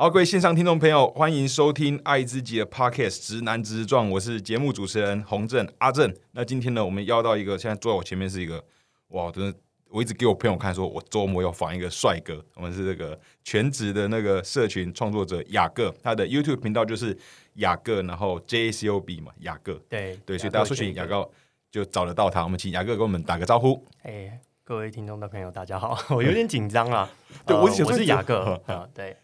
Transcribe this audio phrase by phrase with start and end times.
[0.00, 6.10] 好，各位线上听众朋友，欢迎收听爱自己的 Podcast《直男直撞》，我是节目主持人洪正阿正。
[6.32, 8.64] 那今天呢，我们邀到一个，现在坐在我前面是一个，
[9.08, 9.54] 哇，真的，
[9.90, 12.42] 我一直给我朋友看，说我周末要访一个帅哥。
[12.54, 17.14] 我们是这个全职的那个社群创作者雅各，他的 YouTube 频道就是
[17.56, 19.74] 雅各，然后 J C O B 嘛，雅各。
[19.86, 21.30] 对对，所以大家搜寻雅各
[21.70, 22.42] 就找得到他。
[22.42, 23.86] 我们请雅各给我们打个招呼。
[24.04, 27.10] 哎，各位听众的朋友，大家好， 我有点紧张啊。
[27.44, 29.14] 对我我是雅各啊，对。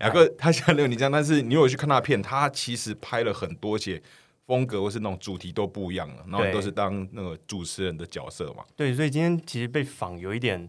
[0.00, 4.02] 雅各他现在没有你这样，但是你有去看他片，他其实拍了很多些
[4.46, 8.64] 风格或是那种主题都不一样了，然后都是当那个主持人的角色嘛。
[8.76, 10.68] 对，所以今天其实被访有一点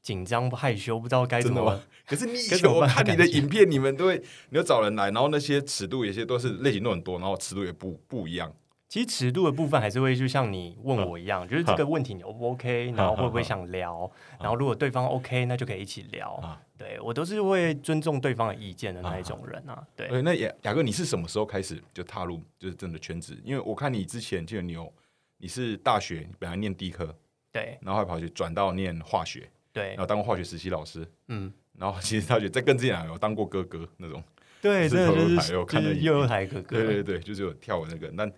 [0.00, 1.82] 紧张不害羞，不知道该怎么。
[2.06, 8.52] 可是 你以前我看你的影片，你们都会你要找人来，然后那些尺度有些都是类型都很多，然后尺度也不不一样。
[8.94, 14.08] 其实尺度的部分还是会就像你问我一样，就是这个问题你 O 不 OK，然后会不会想聊，
[14.38, 16.40] 然后如果对方 OK，那就可以一起聊。
[16.78, 19.84] 对我都是会尊重对方的意见的那一种人啊。
[19.96, 23.36] 对，那雅雅哥，你是什么时候开始就踏入就是真的圈子？
[23.42, 24.92] 因为我看你之前就你有
[25.38, 27.12] 你是大学本来念地科，
[27.50, 34.22] 对，然后还跑去转到念化学，对，然后当过化学实习老师，嗯，然后其实大学在跟之前有当过哥哥那种，
[34.62, 38.30] 对，是头台有看到幼儿台哥哥，对对对，就是有跳舞那个，那。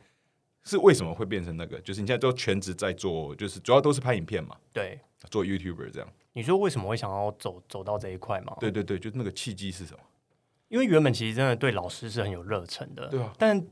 [0.67, 1.81] 是为什么会变成那个？
[1.81, 4.57] 就是你现在都全职在做，就是主要都是拍影片嘛。
[4.73, 4.99] 对，
[5.31, 6.09] 做 YouTuber 这样。
[6.33, 8.57] 你说为什么会想要走走到这一块吗？
[8.59, 10.01] 对对对，就那个契机是什么？
[10.69, 13.07] 因为原本其实真的对老师是很有热忱的。
[13.07, 13.33] 对啊。
[13.39, 13.65] 但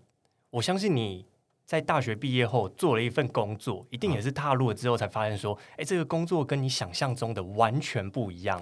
[0.51, 1.27] 我相信你
[1.65, 8.59] 在大学毕业后做了一份工作，一定也是踏入了之后才发现说，哎，这个工作跟你想象中的完全不一样。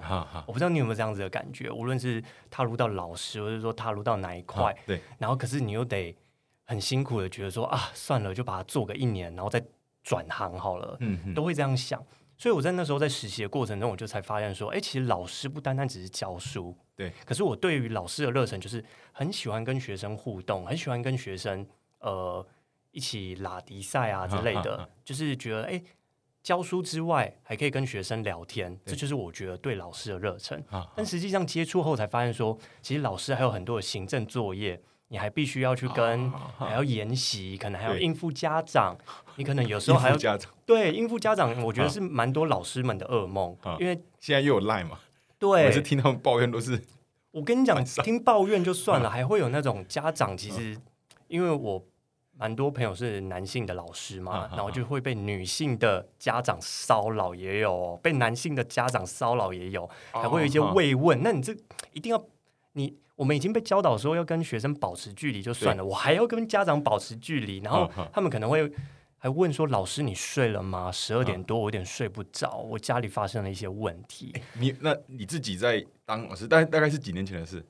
[0.47, 1.69] 我不知道你有没有这样子的感觉？
[1.69, 4.99] 无论是踏入到老师，或者说踏入到哪一块，对。
[5.19, 6.15] 然后可是你又得。
[6.73, 9.63] 很辛苦的，觉得说啊，算了，就把它做个一年，然后再
[10.03, 10.97] 转行好了。
[11.01, 12.03] 嗯，都会这样想。
[12.35, 17.13] 所以我在那时候在实习的过程中，我就才发现说，哎，其实老师不单单只是教书，对。
[17.25, 21.65] 可是我对于老师的热忱，就是很喜欢跟学生互动，很喜欢跟学生
[21.99, 22.45] 呃
[22.91, 25.81] 一起拉迪赛啊之类的， 就是觉得哎，
[26.41, 30.61] 教书之外还可以跟学生聊天，这就是我觉得对老师的热忱。
[30.95, 34.81] 但实际上接触后才发现说，其实老师还有很多的行政作业。
[35.13, 38.97] 你还必须要去跟，还要研习，可能还要应付家长。
[39.37, 43.55] 你可能有时候还要家长对应付家长，我觉得是蛮多老师们的噩梦。
[43.79, 44.97] 因为现在又有赖嘛，
[45.37, 46.81] 对，每次听他们抱怨都是。
[47.29, 50.75] 我跟你讲，听抱怨就算了，还会有那种家长，其实
[51.27, 51.85] 因为我
[52.35, 61.21] 蛮多朋友是男性的老师嘛，然后就会被女性的家长骚扰，也有被男性的家长骚扰，也有，还会有一些慰问。
[61.21, 61.55] 那你这
[61.91, 62.25] 一定要
[62.71, 62.97] 你。
[63.15, 68.71] 我们已经被教导说要跟学生保持距离就算了，我还要跟家长保持距离，然后他们可能会
[69.17, 70.91] 还问说：“老师，你睡了吗？
[70.91, 77.65] 十二点多，我有点睡不着，我家里发生了一些问题。”你那你自己在当老师，大大概是几年前的事？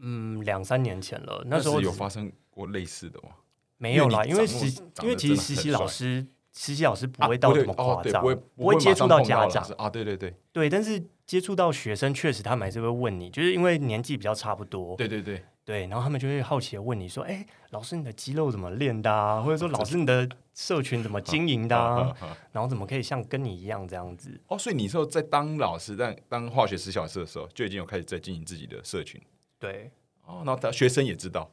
[0.00, 1.42] 嗯，两三年前了。
[1.46, 3.30] 那时候有发生过类似的吗？
[3.78, 6.26] 没有啦，因为实因为其实实习老师
[6.58, 8.22] 实习老师不会到这么夸张，
[8.56, 9.88] 不会接触到家长啊。
[9.88, 11.02] 对对对对，但是。
[11.28, 14.96] 接触到学生，确实他们还是会问你，就是因为年纪比较差不多。
[14.96, 19.42] 对对对对，然后他们就会好奇的问你说：“哎，老师，你的肌肉怎么练的啊？
[19.42, 21.76] 或者说， 老师，你的社群怎么经营的？
[22.50, 29.20] 然后怎么可以像跟你一样这样子？”哦，所以你说在当老师，在当化学实小师的时候，就已经有开始在经营自己的社群。
[29.58, 29.90] 对，
[30.24, 31.50] 哦，那学生也知道，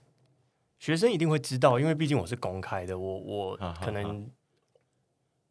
[0.80, 4.26] 学生一定会知道，因为毕竟我是公开的，我我可能。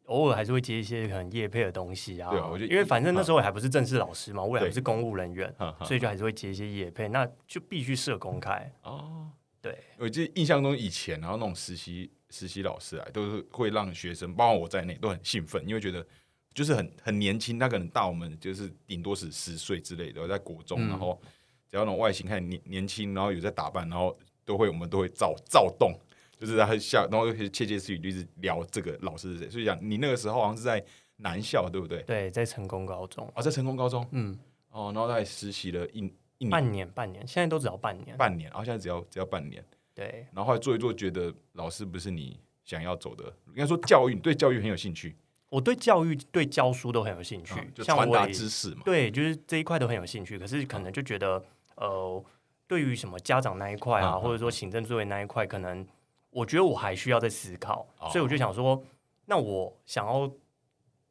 [0.05, 8.71] 偶尔还是会接一些可能业配的东西啊，对，我因为反正那时候还不是正式老师嘛，我也不是公务人员，所以就还是会接一些业配，那就必须设公开。
[8.83, 9.29] 哦。
[9.61, 16.05] 对，我记得印象中以前，然后那种实习实习老师啊，都是会让学生，包括我在内，都很兴奋，因为觉得
[16.53, 21.19] 就是很很年轻，他可能大我们就是顶多是十岁之类的，在国中，然后
[21.67, 25.99] 只要那种外形看年年轻，然后有在打扮，然后都会我们都会躁躁动。
[26.37, 29.49] 就是他笑，然后又窃窃私语，就是聊这个老师是谁。
[29.49, 30.83] 所以讲，你那个时候好像是在
[31.17, 32.01] 南校，对不对？
[32.03, 34.37] 对，在成功高中啊，在成功高中，嗯，
[34.69, 35.99] 哦，然后在实习了一
[36.37, 39.63] 一年，半年，半年，现在都只要半年，半年，然后现在只要只要半年，
[39.93, 40.27] 对。
[40.33, 45.15] 然后后来做一做，觉得老师不是你想要走的，应该说教育，对教育很有兴趣。
[45.49, 48.81] 我对教育、对教书都很有兴趣，就传达知识嘛。
[48.83, 50.37] 对，就是这一块都很有兴趣。
[50.37, 51.41] 可是可能就觉得，
[51.75, 52.21] 呃，
[52.67, 55.87] 对于什么家长那一块啊，或者说行政作业那一块，可能。
[56.35, 58.83] 我觉得我还需要再思考，所以我就想说，
[59.27, 60.29] 那我想要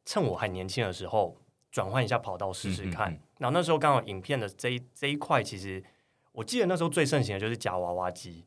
[0.05, 1.35] 趁我还年轻的时候
[1.71, 3.19] 转换一下跑道试试看。
[3.39, 5.83] 然后那时候刚好影片的这一这一块，其实
[6.31, 8.45] 我记得那时候最盛行的就是夹娃娃机，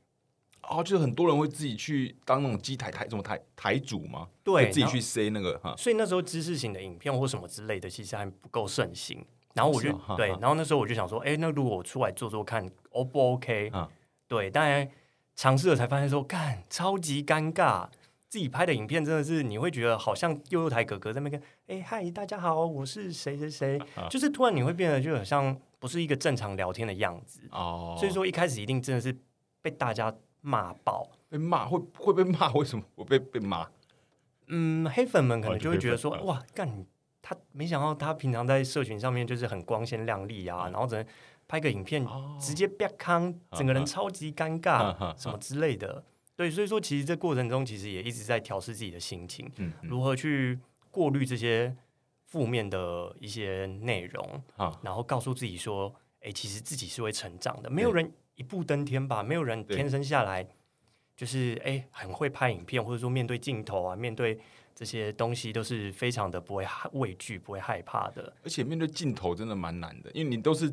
[0.63, 5.75] 哦，就是很多人会自己去当那种机台台什么台台主嘛，对，自己去塞那个哈。
[5.77, 9.27] 所以那时候知识型的影片或什么之类的，其实还不够盛行。
[9.55, 13.69] 然后我就对，然后那时候我就想说，哎，那如果我出来做做看 O 不 OK？
[13.73, 13.91] 啊
[14.29, 14.89] 对，当然
[15.39, 17.87] 尝试了才发现说，干超级尴尬。
[18.29, 27.41] 自己拍的影片真的是你会觉得好像幼幼台哥哥在那边跟，哎嗨，大家好，我是谁谁谁，啊就是突然你会变得就很像不是一个正常聊天的样子。
[27.53, 29.17] 哦，所以说一开始一定真的是
[29.63, 31.09] 被大家骂爆。
[31.29, 33.65] 被骂会会被骂，为什么我被被骂？
[34.49, 36.69] 嗯，黑粉们可哦能就会觉得说，哇，干
[37.23, 41.07] 他没想到他平常在社群上面就是很光鲜亮丽啊，然后只能
[41.49, 42.39] 拍个影片哦。
[42.41, 46.05] 直接啪康，整个人超级尴尬嗯什么之类的。
[46.37, 49.89] 对，所以说其实这过程中其实也一直在调试自己的心情，嗯嗯。
[49.89, 50.57] 如何去
[50.93, 51.75] 过滤这些
[52.23, 60.47] 负面的一些内容，啊，然后告诉自己说，哎，其实自己是会成长的，没有人一步登天吧，没有人天生下来
[61.17, 64.39] 就是哎很会拍影片，或者说面对镜头啊，面对
[64.77, 68.33] 这些东西都是非常的不会畏惧、不会害怕的。
[68.45, 70.73] 而且面对镜头真的蛮难的，因为你都是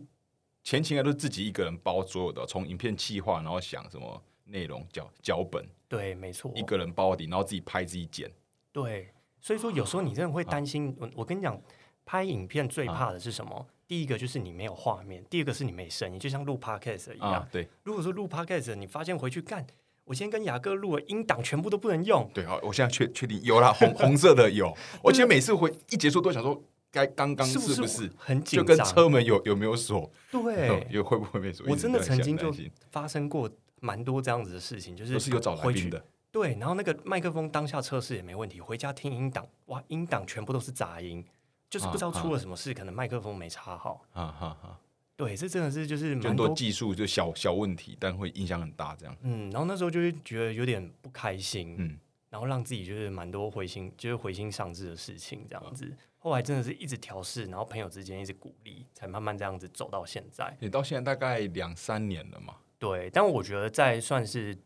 [0.66, 8.30] 前期应该都是自己一个人包所有的，从影片企划，然后想什么内容脚脚本，对，没错，一个人包底，然后自己拍自己剪。
[8.72, 10.94] 对，所以说有时候你真的会啊担心。
[11.00, 11.56] 我我跟你讲，
[12.04, 13.68] 拍影片最怕的是什么？
[13.88, 17.34] 第一个就是你没有画面，第二个是你没声音，就像录 podcast 一样。
[17.34, 19.64] 啊，对如果说录 podcast，你发现回去干，
[20.04, 24.76] 我今天跟雅哥录了音档全部都不能用，对，好，我现在确确定有啦，红红色的有。
[25.04, 26.60] 我其实每次回一结束都想说，
[26.96, 28.88] 该刚刚是是不不是是很紧就跟张？
[28.88, 31.66] 车门有有没有锁，对， 有会不会被锁？
[31.70, 32.54] 我真的曾经就
[32.90, 33.50] 发生过
[33.82, 36.02] 蛮多这样子的事情，就是有找来宾的，
[36.32, 41.24] 对，然后那个麦克风当下测试也没问题，回家听音档，哇，音档全部都是杂音，
[41.70, 44.06] 就是不知道啊出了什么事，可能麦克风没插好。
[44.12, 44.80] 哈哈哈，
[45.18, 49.16] 对，这真的是就是蛮多技术就小小问题，但会影响很大，这样。
[49.22, 52.00] 嗯，然后那时候就会觉得有点不开心，嗯，
[52.30, 55.92] 然后让自己就是蛮多回心，就是回心丧志的事情这样子。
[56.26, 60.58] 后来真的是一直调试，然后朋友之间一直鼓励，才慢慢这样子走到现在。
[60.60, 62.56] 你到现在大概两三年了嘛。
[62.80, 64.58] 对，但我觉得在算是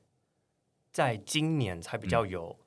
[0.90, 2.58] 在今年才比较有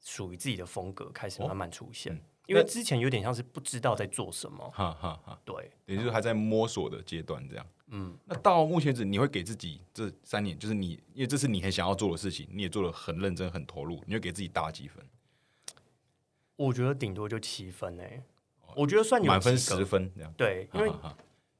[0.00, 4.66] 属于自己的风格开始哦慢慢出现，嗯因为之前有点像是不知道在做什么。
[4.70, 7.66] 哈哈哈，对，也就是还在摸索的阶段，这样。
[7.88, 15.04] 嗯，那到目前为止，你会给自己这三年，就是你，因为这是你很想要做的事情，你也做的很认真、很投入，你会给自己打几分？
[16.56, 18.22] 我觉得顶多就七分诶、
[18.78, 20.32] 我觉得算有满分十分这样。
[20.36, 20.90] 对，因为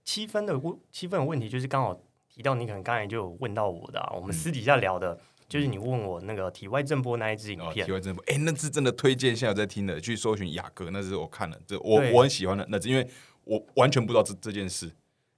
[0.05, 4.27] 七分的问七分的问题，就是刚好提到你可能刚才就有问到我的、啊，我嗯。
[4.27, 5.19] 们私底下聊的，
[5.49, 13.07] 就是你问我那个体外震波那一支影哦，片体，外震波，哎、那支真的推荐，现在有在听的，去搜寻雅阁，那支我看了，这我我很喜欢的那支，因为
[13.45, 14.91] 我完全不知道这这件事，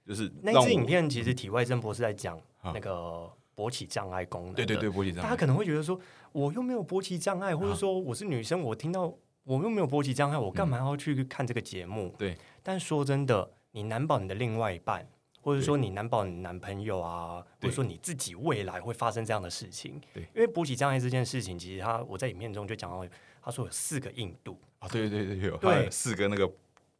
[0.05, 4.89] 就是那一支影，片其实体外震波是在讲啊那个勃起障碍功能，对对对，。
[4.89, 5.99] 勃起障碍，大家可能会觉得说，
[6.31, 12.07] 我又没有勃起障碍，或者说我是女生，我听到我又没有勃起障碍，我干嘛要去看这个节目？
[12.07, 15.07] 嗯对，但说真的，你难保你的另外一半，
[15.41, 19.99] 或者说你难保你男朋友啊，或者说你自己未来会发生这样的事情。
[20.13, 23.03] 对因为勃起障碍这件事情，其实他我在影片中就讲到，
[23.41, 26.47] 他说有四个硬度，啊，对对对对，有对四个那个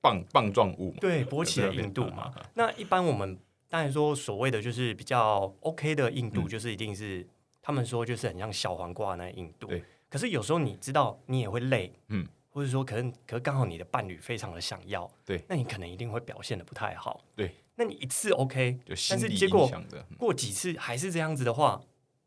[0.01, 2.33] 棒棒状物嘛，对勃起的硬度嘛。
[2.55, 3.37] 那一般我们
[3.69, 7.27] 当然说所谓的就是比较 OK 的硬度，嗯就是一定是、
[7.61, 9.67] 他们说就是很像小黄瓜那硬度。
[9.67, 9.83] 对。
[10.11, 17.23] 可是有时候你知道你也会累，嗯，或者说可能可是刚好你的伴侣非常的想要，对，那你可能一定会表现的不太好。
[17.35, 17.56] 对。
[17.73, 19.71] 那你一次 OK，就但是结果
[20.15, 21.81] 过几次还是这样子的话，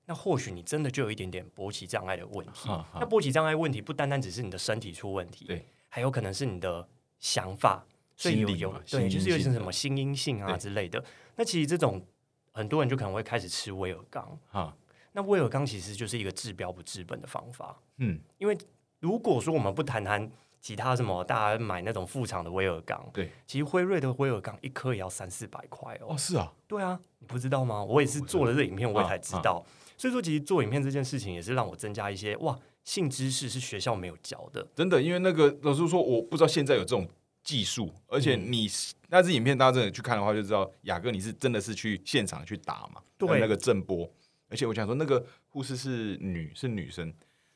[0.06, 2.66] 那或许你真的就有一点点勃起障碍的问题。
[2.66, 6.88] 哈哈那勃起障碍问题不单单只是你的身体出问题，对，还有可能是你的
[7.20, 7.86] 想法，
[8.16, 11.04] 所以有理嘛对，就是有些什么心因性啊之类的。
[11.36, 12.04] 那其实这种
[12.50, 14.36] 很多人就可能会开始吃威尔刚。
[14.48, 14.76] 哈，
[15.16, 18.58] 那威尔刚其实就是一个治标不治本的方法，嗯，因为
[18.98, 20.28] 如果说我们不谈谈
[20.60, 26.18] 其他什么，大家买那种副厂的威尔刚，对，其实辉瑞的威尔刚一颗也要三四百块哦哦，。
[26.18, 27.84] 是啊，对啊，你不知道吗？
[27.84, 29.64] 我也是做了这影片，我也才知啊道。
[29.96, 34.66] 所以说，其实做影片这件事情也是让我增加一些哇性知识，是学校没有教的。
[34.74, 37.08] 真的，因为那个老师说，我不知道现在有这种
[37.44, 38.68] 技术，而且嗯你、
[39.10, 44.10] 那支影片大家真的去看的话，就知道雅哥你是真的是去现场去打嘛，对那个震波，
[44.48, 47.12] 而且我想说，那个护士是女是女生，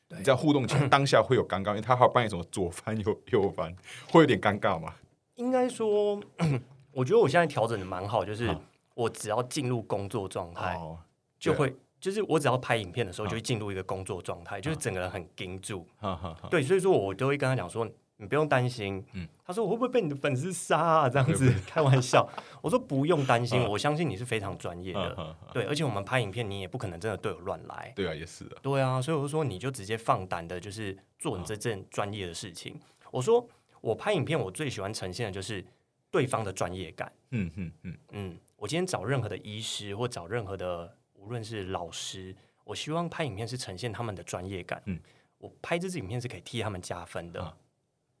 [0.09, 3.75] 你在互动前 当下会有尴尬，因为她还要扮演什么左翻右右翻，
[4.11, 4.93] 会有点尴尬嘛。
[5.35, 6.21] 应该说，
[6.91, 8.61] 我觉得我现在调整的蛮好，就是好
[8.95, 10.97] 我只要进入工作状态，哦，
[11.39, 15.87] 就会就是我只要拍影片的时候，啊就会进入一个工作状态，就是整个人很盯住。
[15.97, 19.03] 哈哈哈，对，所以说我都会跟他讲说，你不用担心。
[19.13, 21.09] 嗯他说我会不会被你的粉丝杀啊？
[21.09, 22.29] 这样子开玩笑。
[22.61, 25.35] 我说不用担心，啊我相信你是非常专业的。
[25.51, 27.91] 对，而且我们拍影片，你也不可能真的对我乱来。
[27.95, 32.79] 对啊，也是的，对啊，所以我就说你就直接放胆的，就是做你这件专业的事情。
[33.09, 33.47] 我说
[33.81, 35.65] 我拍影片，我最喜欢呈现的就是
[36.11, 37.11] 对方的专业感。
[37.31, 44.79] 嗯嗯嗯，嗯，我今天找任何的医师或找任何的无论是老师，我希望拍影片是呈现他们的专业感。
[44.85, 44.99] 嗯，
[45.39, 47.41] 我拍这支影片是可以替他们加分的。
[47.41, 47.57] 啊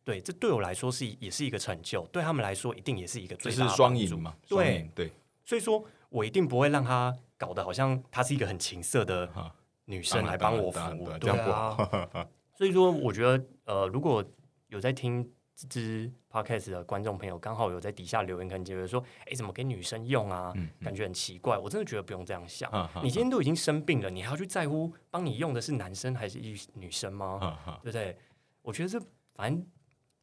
[0.03, 4.35] 对，这对我来说是也是一个成就，对他们来说一定也是一个这最大的是双帮嘛？
[4.47, 5.11] 对对，
[5.45, 9.53] 所以说我一定不会让他搞得好像她是一个很情色的啊
[9.85, 11.75] 女生来帮我服务对啊。
[12.57, 14.23] 所以说，我觉得呃，如果
[14.67, 15.25] 有在听
[15.55, 20.51] 这支 podcast 的观众朋友，刚好有在底下留言，可能觉得说，哎，怎么给女生用啊？
[20.55, 21.57] 嗯感觉很奇怪。
[21.57, 22.69] 我真的觉得不用这样想。
[23.01, 27.57] 你今天都已经生病了，你还要去在乎帮你用的是男生还是一女生吗？
[27.81, 28.17] 对不对？
[28.61, 28.99] 我觉得这
[29.35, 29.65] 反正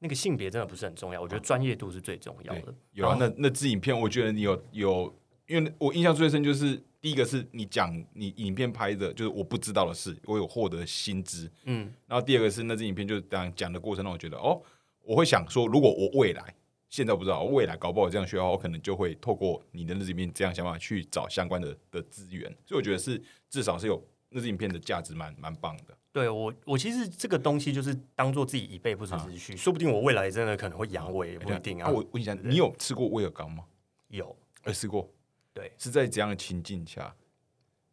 [0.07, 2.73] 那个性别真的不是很重要，我觉得专业度是最重要的。
[2.93, 5.13] 有啊，那那支影片，我觉得你有有，
[5.49, 11.51] 因为我印象最深就是第一个是你讲你影片拍的，就是我不知道的事，我有获得薪资。
[11.65, 14.63] 嗯，然后第二个是那支影片，就是讲讲的过程让我觉得哦，
[15.03, 16.55] 我会想说，如果我未来
[16.89, 22.49] 现在不知道，未来搞不好这样学的话，我可能就会透过你的那支影片这样想法去找相关的的资源。
[22.65, 23.21] 所以我觉得是
[23.51, 25.97] 至少是有那支影片的价值蛮蛮棒的。
[26.17, 31.91] 对我，我其实这个东西就是当做自己以备不时之需，说不定我未来真的可能会阳痿，也不一定啊。
[31.91, 33.63] 我问一下，你有吃过威尔刚吗？
[34.09, 35.07] 有，呃，吃过。
[35.53, 37.15] 对，是在怎样的情境下？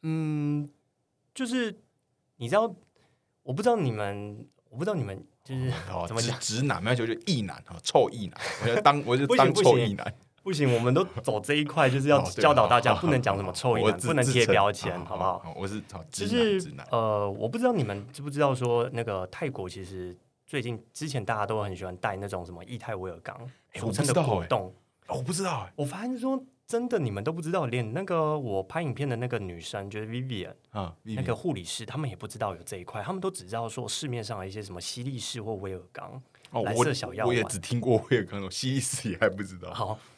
[0.03, 0.70] 嗯，
[1.36, 1.77] 就是
[2.38, 2.74] 你知道，
[3.42, 10.15] 我不知道你们，我不知道你们就是哦，怎么讲，直直男，那就就异男啊，臭异男，我就当我就当臭异男。
[10.43, 15.53] 不行，我们都走这一块，就是要教导大家不能讲什么臭一男，不能贴标签，好不好？
[15.55, 15.81] 我是
[16.12, 16.62] 就是。
[16.91, 23.35] 呃，我不知道你们知不知道说那个泰国其实最近之前大家都很喜欢带那种什么液态威尔刚，
[23.71, 24.67] 哎俗称的果冻。
[25.07, 36.09] 哦我不知道哎，我发现说真的，你们都不知道，连那个我拍影片的那个女生，就是 Vivian 啊，那个护理师，他们也不知道有这一块，他们都只知道说市面上的一些什么西力士或威尔刚。
[36.51, 39.73] 蓝哦我色小药丸我也只听过威尔刚，西力士也还不知道。
[39.73, 40.12] 好，嗯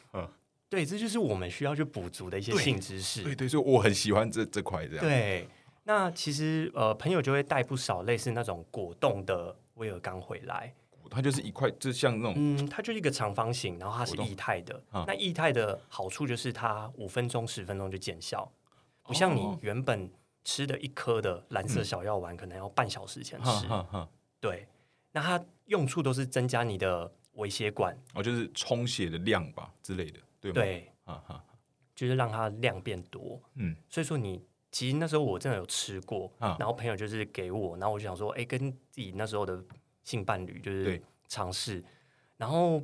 [0.68, 3.22] 对，这就是我们需要去补足的一些对性知识。
[3.22, 5.04] 对对，所以我很喜欢这这块这样。
[5.04, 5.48] 对，
[5.84, 10.72] 那其实呃，朋友就会带不少类似那种果冻的威尔刚回来。
[11.08, 14.74] 它就是一块，就像那种嗯，它就是一个长方形，然后它是液态的。
[14.90, 18.50] 啊那液态的好处就是它五分钟、十分钟就见效，
[19.04, 20.10] 不像你哦原本
[20.42, 24.08] 吃的一颗的蓝色小药丸，可能要半小时前哈吃。
[24.40, 24.66] 对，
[25.12, 30.18] 那它用处都是增加你的微血管，哦，就是充血的量吧之类的，
[30.52, 31.44] 对吗？，对，哈哈，
[31.94, 33.40] 就是让它量变多。
[33.54, 36.56] 嗯，所以说你其实那时候我真的有吃过，啊。
[36.58, 39.62] 然后朋友就是给我，然后我就想说，哎，跟自己那时候的
[40.02, 41.02] 性伴侣就是对。
[41.28, 41.84] 尝试，
[42.36, 42.82] 然后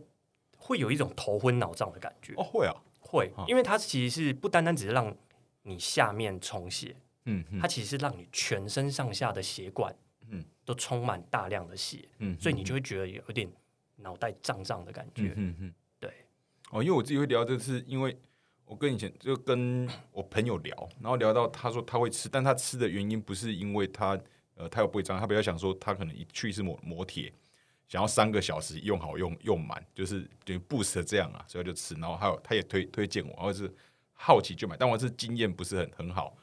[0.56, 5.16] 会有一种头昏脑胀的感觉，哦会啊，会啊，因为它其实是不单单只是让
[5.62, 7.60] 你下面充血，嗯嗯。
[7.60, 9.94] 它其实是让你全身上下的血管，
[10.28, 10.44] 嗯。
[10.64, 13.50] 都充满大量的血，嗯，所以你就会觉得有点
[13.96, 15.74] 脑袋胀胀的感觉，嗯嗯嗯，对，
[16.72, 18.16] 哦，因为我自己会聊，这是因为
[18.64, 24.18] 我跟以前就跟我朋友聊，然后聊到他说他会吃，但他吃的原因不是因为他
[24.54, 27.30] 呃他有不会胀，他比较想说他可能一去是磨磨铁，
[27.88, 33.70] 想要三个小时用好用用满，就是等于 boost 这样啊，所以就吃，然后还有他也推推荐我，然后是
[34.14, 36.34] 好奇就买，但我是经验不是很很好，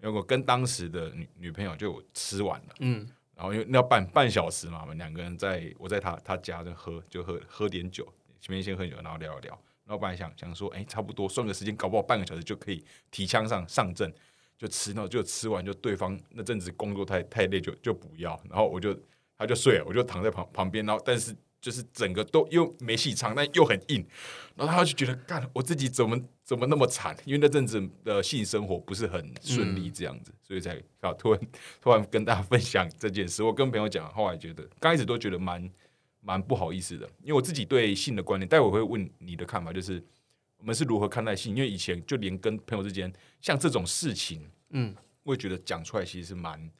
[0.00, 2.74] 因为我跟当时的女女朋友就吃完了。
[2.78, 8.06] 嗯，然后因为那要半半小时嘛，我们两个人在我在他他家就喝就喝喝点酒，
[8.40, 9.60] 前面先喝酒，然后聊一聊。
[9.84, 14.12] 然后本来想想说，哎，差不多算个时间，搞不好半个小时就可以提枪上上阵，
[14.56, 18.96] 就吃，然后就吃完，就对方那阵子工作太太累就就不要，然后我就
[19.36, 24.04] 他就睡了，我就躺在旁旁边，然后但是就是整个都又没戏唱，但又很硬，
[24.56, 31.40] 然后他就觉得干我自己怎么怎么那么惨，因为那阵子的性生活不是很顺利这样子，所以才啊突然
[31.80, 33.42] 突然跟大家分享这件事。
[33.42, 35.68] 我跟朋友讲，后来觉得刚开始都觉得蛮
[36.24, 40.02] 蛮不好意思的，因为我自己对性的观念，待会我会问你的看法，就是
[40.56, 41.54] 我们是如何看待性？
[41.54, 46.70] 因为以前就连跟朋友之间，像这种事情，嗯，我也觉得讲出来其实是蛮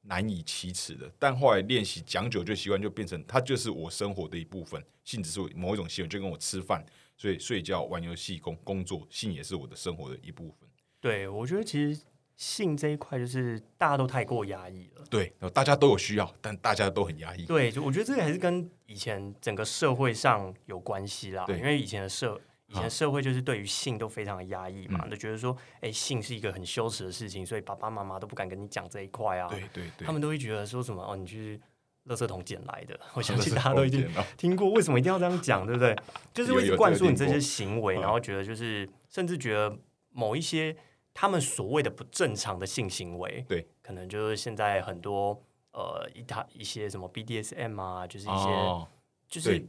[0.00, 1.12] 难以启齿的。
[1.18, 6.82] 但后来练习讲久就习惯，就变成它就是我生活的一部分，性只是某一种习惯，就跟我吃饭、
[7.18, 10.66] 所以睡觉、玩游戏、工工作，性也是我的生活的一部分。
[11.00, 12.00] 对，我觉得其实
[12.36, 15.04] 性这一块就是大家都太过压抑了。
[15.08, 17.44] 对，大家都有需要，但大家都很压抑。
[17.46, 21.44] 对，就我觉得这个还是跟以前整个社会上有关系啦。
[21.46, 29.48] 对因为以前的社以啊前社会就是对于性都非常的压抑嘛，嗯就觉得说，哎，性是一个很羞耻的事情，所以爸爸妈妈都不敢跟你讲这一块啊。
[29.48, 31.60] 对对对，他们都会觉得说什么哦，你去
[32.06, 32.98] 垃圾桶捡来的。
[33.14, 35.96] 我相信大家都一定疯癫哦听过，为什么一定要这样讲，对不对？
[36.34, 39.78] 就是会灌输你这些行为，嗯然后觉得就是甚至觉得
[40.10, 40.76] 某一些
[41.18, 45.42] 他们所谓的不正常的性行为，对，可能就是现在很多
[45.72, 48.86] 呃一他一些什么 BDSM 啊，就是一些、哦，
[49.26, 49.66] 就是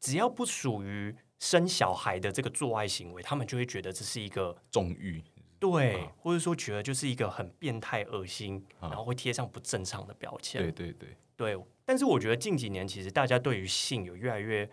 [0.00, 5.22] 只要不属于生小孩的这个做爱行为，他们就会觉得这是一个纵欲，
[5.60, 8.88] 对，或者说觉得就是一个很变态、恶心，啊。
[8.88, 10.62] 然后会贴上不正常的标签。
[10.62, 14.66] 对对对，对，但是我觉得近几年其实大家对于性有越来越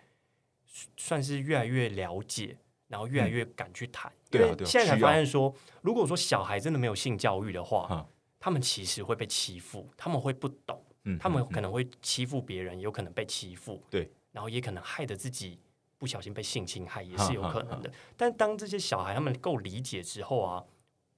[0.95, 2.57] 算是越来越了解，
[2.87, 4.09] 然后越来越敢去谈。
[4.37, 8.05] 对啊对啊现在才发现说，如果说小孩真的没有性教育的话，啊
[8.39, 15.59] 他们其实会被欺负，他们会不懂，嗯，他们嗯可能会欺负别人，有可能被欺负，对，然后也可能害得自己
[15.97, 17.91] 不小心被性侵害，也是有可能的。
[18.15, 20.63] 但当这些小孩他们够理解之后啊，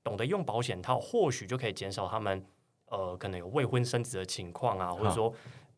[0.04, 2.46] 懂得用保险套，或许就可以减少他们
[2.86, 5.34] 呃可能有未婚生子的情况啊，或者说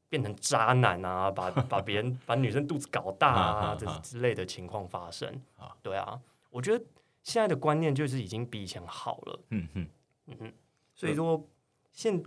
[0.08, 5.28] 变成渣男啊，把 把别人把女生肚子搞大啊，这之类的情况发生。
[5.58, 5.76] 啊。
[5.82, 6.20] 对啊，
[6.52, 6.86] 我觉得
[7.24, 9.44] 现在的观念就是已经比以前好了。
[9.50, 9.88] 嗯哼。
[10.28, 10.54] 嗯哼。
[10.96, 11.48] 所以说
[11.92, 12.22] 现，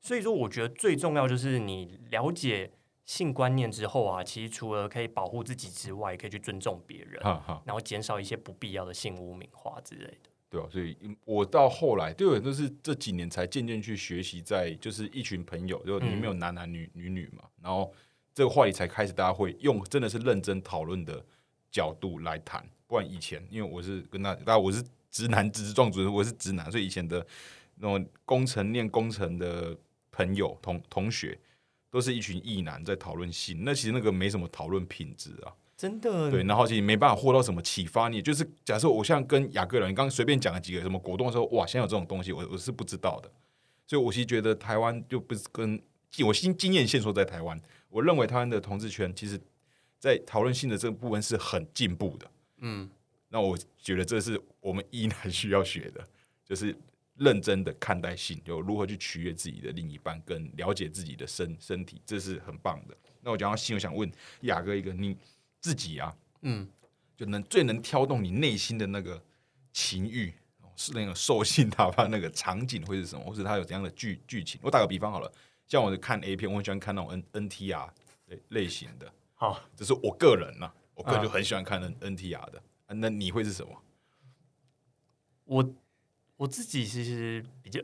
[0.00, 2.72] 所以说我觉得最重要就是你了解
[3.04, 10.30] 性观念之后啊，其实除了可以保护自己之外，也可以去尊重别人，哈哈，然后减少一些不必要的性污名化之类的。
[10.50, 17.92] 对啊，所以我到后来，对我都是这几年才渐渐去学习，在就是一群朋友，就里面有男男女女女嘛，然后
[18.34, 21.24] 这个话题才开始大家会用真的是认真讨论的
[21.70, 27.24] 角度来谈，不然以前因为我是跟他，大家我是直男直撞主，我是直男，所以以前的
[27.76, 29.76] 那种工程念工程的
[30.10, 31.38] 朋友同同学，
[31.90, 35.52] 都是一群异男在讨论性，那其实那个没什么讨论品质啊。
[35.76, 38.08] 真的，对，然后其实没办法获到什么启发。
[38.08, 43.30] 你就是假设我像跟雅各人，你刚刚随便讲了几个什么果冻的时候，哇，现在有这种东西，我我是不知道的。
[43.86, 45.80] 所以我其实觉得台湾就不是跟
[46.26, 49.40] 我经经验线索在台湾，我认为台湾的同志圈其实，
[50.00, 52.28] 在讨论性的这个部分是很进步的。
[52.58, 52.88] 嗯，
[53.28, 56.08] 那我觉得这是我们依然需要学的，
[56.44, 56.76] 就是
[57.14, 62.96] 认真的看待性，就如何去取悦自己的另一半，跟了解自己的身身体，这是很棒的。
[63.20, 64.10] 那我讲到性，我想问
[64.42, 65.16] 雅哥一个，你
[65.60, 66.68] 自己啊，嗯，
[67.16, 69.20] 就能最能挑动你内心的那个
[69.72, 74.60] 情欲，哦是那个兽性 大发那个场景会是什么，或是它有怎样的剧剧情？
[74.62, 75.30] 我打个比方好了，
[75.66, 77.92] 像我看 A 片，我很喜欢看那种 N N T R
[78.26, 82.58] 类类型的，好，这是我个人呐、我个人嗯就很喜欢看 N N T R 的。
[82.86, 83.72] 啊那你会是什么？
[85.44, 85.74] 我
[86.36, 87.80] 我自己其实比较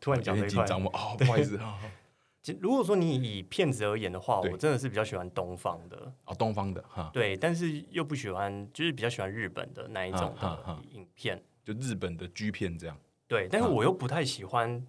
[0.00, 0.90] 突然讲这一块，有点紧张吗？
[0.94, 1.78] 哦， 不好意思啊。
[2.42, 10.34] 其如果说你以片子而言的话，我真的是比较喜欢东方的，哦，东方的哈，对，但是又不喜欢，就是比较喜欢日本的那一种
[10.90, 11.40] 影片。
[11.64, 12.98] 就日本的 G 片这样。
[13.28, 14.84] 对，但是啊我又不太喜欢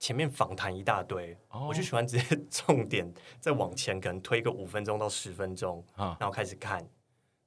[0.00, 3.08] 前面访谈一大堆，哦我就喜欢直接重点
[3.38, 6.84] 再往前，可能推个五分钟到十分钟，啊，然后开始看。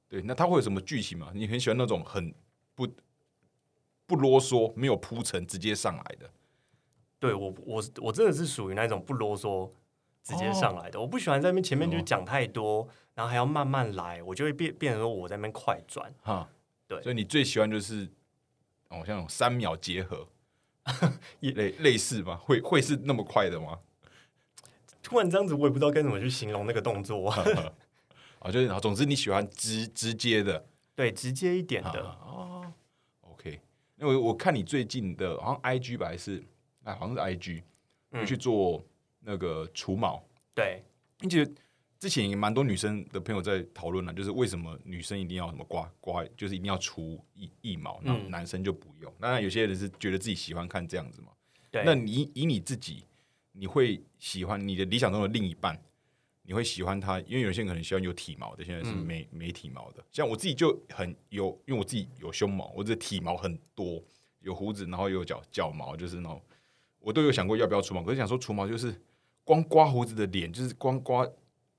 [0.08, 1.32] 对，那它会有什么剧情吗？
[1.34, 2.32] 你很喜欢那种很
[2.76, 2.88] 不
[4.06, 6.30] 不啰嗦、没有铺陈、直接上来的。
[7.18, 9.68] 对我，我我真的是属于那种不啰嗦、
[10.22, 11.00] 直接上来的。
[11.00, 16.14] 我不喜欢在那边前面就讲太多，然后还要慢慢来，我就会变变成说我在那边快转。
[16.22, 16.48] 哈，
[16.86, 18.08] 对所以你最喜欢就是
[18.90, 20.28] 哦，像三秒结合，
[21.40, 22.36] 也类类似吗？
[22.36, 23.78] 会会是那么快的吗？
[25.02, 27.28] 突然这样子，我也不知道该怎么去形容那个动作。
[27.28, 27.44] 啊
[28.40, 32.00] 啊，就是好，总之你喜欢直直接的对，直接一点的。
[32.22, 32.72] 哦。
[33.22, 33.60] OK，
[33.96, 36.42] 因为我看你最近的，好像 IG 吧，还是
[36.84, 37.62] 哎，好像是 IG，
[38.12, 38.84] 嗯去做
[39.20, 40.22] 那个除毛，
[40.54, 40.82] 对，
[41.18, 41.46] 并且
[42.04, 49.10] 之前也蛮多女生的朋友在讨论了，就是为什么女生一定要什么刮刮，就是一定要除腋腋毛，那嗯男生就不用。
[49.18, 51.28] 当然，有些人是觉得自己喜欢看这样子嘛。
[51.70, 53.04] 对，那你以你自己，
[53.52, 55.82] 你会喜欢你的理想中的另一半，
[56.42, 57.18] 你会喜欢他？
[57.20, 60.04] 因为有些人可能喜欢有体毛的，现在是嗯没、没体毛的。
[60.12, 64.04] 像我自己就很有，因为我自己有胸毛，我这体毛很多，
[64.40, 66.38] 有胡子，然后有脚脚毛，就是那种
[66.98, 68.94] 我都有想过要不要除毛，可是想说除毛就是
[69.42, 71.26] 光刮胡子的脸，就是光刮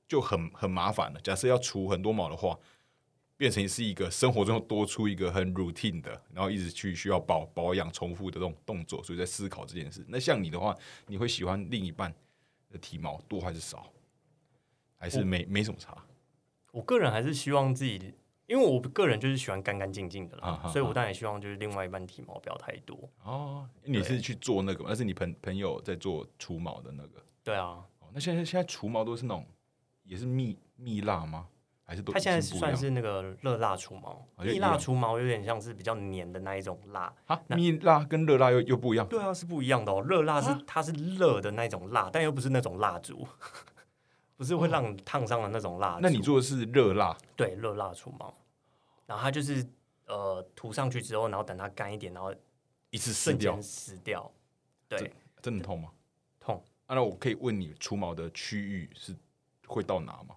[0.07, 1.19] 就很很麻烦了。
[1.21, 2.57] 假设要除很多毛的话。
[3.37, 10.05] 变成是一个生活中多出一个很 routine 的，然后一直去需要保保养、重复的这种动作，所以在思考这件事。
[10.07, 10.73] 那像你的话，
[11.07, 12.15] 你会喜欢另一半
[12.69, 13.91] 的体毛多还是少，
[14.95, 15.97] 还是没没什么差？
[16.71, 18.13] 我个人还是希望自己，
[18.45, 22.97] 因为我个人就是喜欢干干净净的啦，所以我当然希望就是另外一半体毛不要太多。
[23.25, 24.91] 哦，你是去做那个吗？
[24.91, 27.21] 那是你朋朋友在做除毛的那个。
[27.43, 29.45] 对啊，哦，那现在现在除毛都是那种
[30.05, 31.47] 也是蜜蜜蜡吗？
[31.87, 37.13] 还是都它现在算是那个热蜡除毛，蜜蜡除毛有点像是比较黏的那一种蜡。
[37.27, 37.39] 啊？
[37.49, 40.01] 蜜蜡跟热蜡又又不一样对啊，是不一样的哦。
[40.01, 43.27] 热蜡是它是热的那种蜡，但又不是那种蜡烛，
[44.35, 45.99] 不是会让你烫伤的那种蜡烛。
[46.01, 48.33] 那你做的是热蜡对热蜡除毛，
[49.05, 49.63] 然后它就是
[50.07, 52.33] 呃涂上去之后，然后等它干一点，然后
[52.89, 54.31] 一次瞬间，撕掉。
[54.89, 55.91] 对，真的痛吗？
[56.39, 56.63] 痛。
[56.87, 59.15] 啊，那我可以问你除毛的区域是
[59.67, 60.35] 会到哪吗？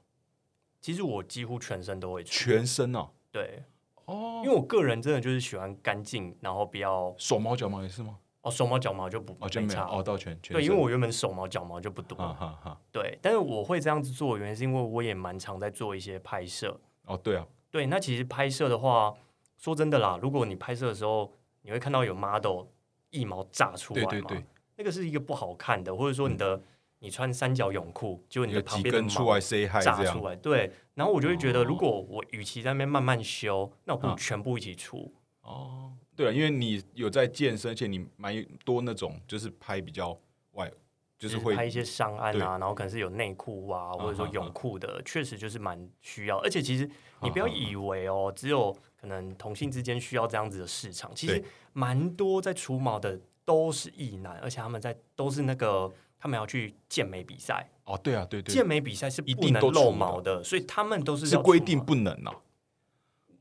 [0.81, 3.65] 其实我几乎全身都会出，全身哦，对，
[4.07, 4.43] 哦。
[4.45, 8.19] 因为我个人真的就是喜欢干净，然后不要手毛脚毛也是吗？
[8.43, 16.81] 哦手毛脚毛就不哦，就没有哦，到全全对，因为我原本手毛脚毛就不多，哈哈哈，对，但是我会这样子做，原因是因为我也蛮常在做一些拍摄。
[17.05, 19.13] 哦，对啊，对，那其实拍摄的话，
[19.57, 22.67] 说真的啦，如果你拍摄的时候，你会看到有 model
[23.11, 24.45] 一毛炸出来嘛，对对对，
[24.77, 26.63] 那个是一个不好看的，或者说你的、
[27.01, 31.65] 你穿三角泳裤，结果你的旁几边的毛出来 say hi 炸出来，对，然后我就会觉得，哦。
[31.65, 34.17] 如果我与其在那边慢慢修，那我不如嗯。
[34.17, 35.13] 全部一起出。
[35.43, 40.19] 哦，对了，因为你有在健身，而且你蛮多那种就是拍比较
[40.53, 40.71] 外，
[41.19, 46.39] 就是会拍一些上岸啊，然后可能是有内裤啊，或者说泳裤的，确实就是蛮需要。
[46.39, 46.89] 而且其实
[47.23, 51.49] 你不要以为哦，只有可能同性之间需要这样子的市场，其实对。
[51.73, 62.35] 蛮多在除毛的都是异男，而且他们在都是那个他们要去健美比赛，哦，对啊，对对，健美比赛是一不能露毛的，所以他们都是是规定不能啊，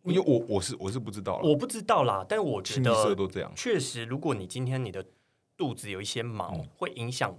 [0.04, 5.06] 因为我我是我是不知道了，我不知道啦，但我觉得都这样，确实，如果你今天你的
[5.58, 6.68] 肚子有一些毛，嗯。
[6.78, 7.36] 会影响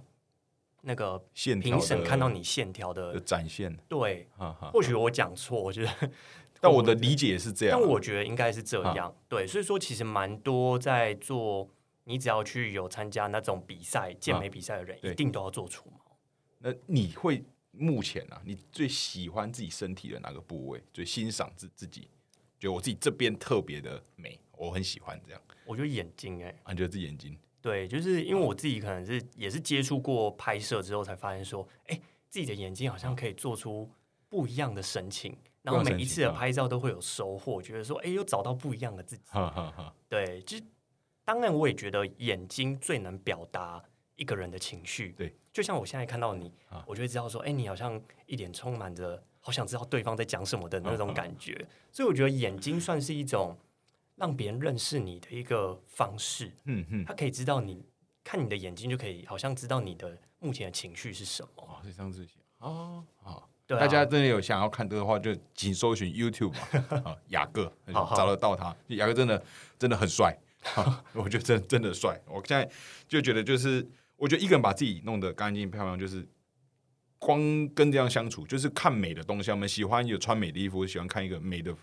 [0.81, 3.19] 那个评审看到你线条的的。
[3.19, 4.69] 展现，对，哈哈。
[4.71, 6.11] 或许我讲错，我觉得，
[6.61, 9.15] 但我的理解也是这样啊，但我觉得应该是这样。
[9.29, 11.69] 对，所以说其实蛮多在做，
[12.09, 16.17] 你只要去有参加那种比赛、健美比赛的人，对一定都要做除毛。
[16.57, 20.81] 那你会目前啊，你最喜欢自己身体的哪个部位？
[20.91, 22.09] 最欣赏自自己，
[22.59, 25.39] 觉得我自己这边特别的美，我很喜欢这样。
[25.65, 33.87] 我觉得眼睛、哎，啊，你觉得自己眼睛对，就是因为我自己可能是也是接触过拍摄之后，才发现说，哎、自己的眼睛好像可以做出
[34.27, 39.23] 不一样的神情，然后每一次的拍照都会有收获，觉得说，哎、又找到不一样的自己。
[39.27, 40.63] 哈哈哈，对，就是
[41.29, 43.79] 当然我也觉得眼睛最能表达
[44.15, 45.13] 一个人的情绪。
[45.15, 51.63] 对，就像我现在看到你，啊我就会知道说，哎、你好像一脸充满着好想知道对方在讲什么的那啊种感觉。
[51.91, 53.55] 所以我觉得眼睛算是一种
[54.15, 56.51] 让别人认识你的一个方式。
[56.63, 57.85] 嗯嗯，他可以知道你
[58.23, 61.49] 看你的眼睛，就可以好像知道你的目前的情绪是什么。
[61.57, 63.47] 哦，这张自己哦，好。
[63.67, 68.75] 对啊、大家真的有想要看这个的话，就请搜寻 YouTube 嘛， 啊，雅各找得到他。
[68.87, 69.43] 雅各真的
[69.77, 70.35] 真的很帅，
[70.75, 72.19] 啊 我觉得真真的帅。
[72.27, 72.69] 我现在
[73.07, 76.27] 就觉得，就是我觉得一个人把自己弄得干净漂亮，就是
[77.17, 79.51] 光跟这样相处，就是看美的东西。
[79.51, 81.75] 我们喜欢有穿美的衣服，喜欢看一个美的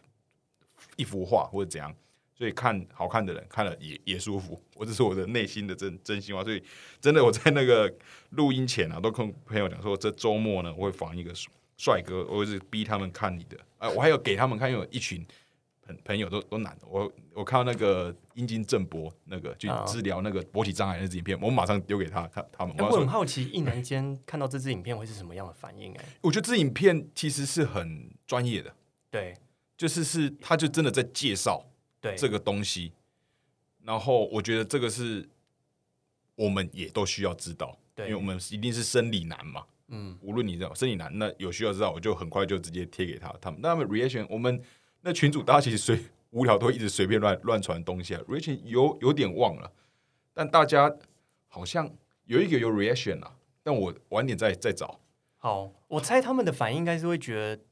[0.97, 1.95] 一幅画或者怎样，
[2.35, 4.63] 所以看好看的人看了也也舒服。
[4.75, 6.43] 我这是我的内心的真真心话。
[6.43, 6.63] 所以
[7.01, 7.93] 真的我在那个
[8.31, 11.33] 录音前啊，都跟朋友讲说，这周末呢我会访一个
[11.77, 13.59] 帅哥，我会是逼他们看你的。
[13.79, 15.23] 啊，我还有给他们看，因为有一群
[15.87, 16.87] 朋朋友都都难的。
[16.87, 22.75] 我我看到那个阴茎正波那个去啊治疗那个勃起障碍那支影片，我马上丢给他他他们。
[22.79, 28.75] 哎我很好奇，一男间看到这支影片会是什么样的反应、哎， 我觉得这影片其实是很专业的，
[29.11, 29.35] 对
[29.77, 31.65] 就是是他就真的在介绍
[32.01, 32.93] 对，这个东西，
[33.83, 35.29] 然后我觉得这个是
[36.35, 39.65] 我们也都需要知道，因为我们一定是生理男嘛。
[39.89, 43.61] 嗯，无论你知道生理男，那有需要知道，我就很快就直接贴给他他们。
[43.63, 44.61] 那他们 reaction，我们
[45.07, 45.97] 那群主大家其实随
[46.31, 49.73] 无聊都会一直随便乱乱传东西啊，reaction 有有点忘了，
[50.35, 50.93] 但大家
[51.47, 51.89] 好像
[52.25, 54.99] 有一个有 reaction 啊，但我晚点再再找。
[55.37, 57.63] 好，我猜他们的反应应该是会觉得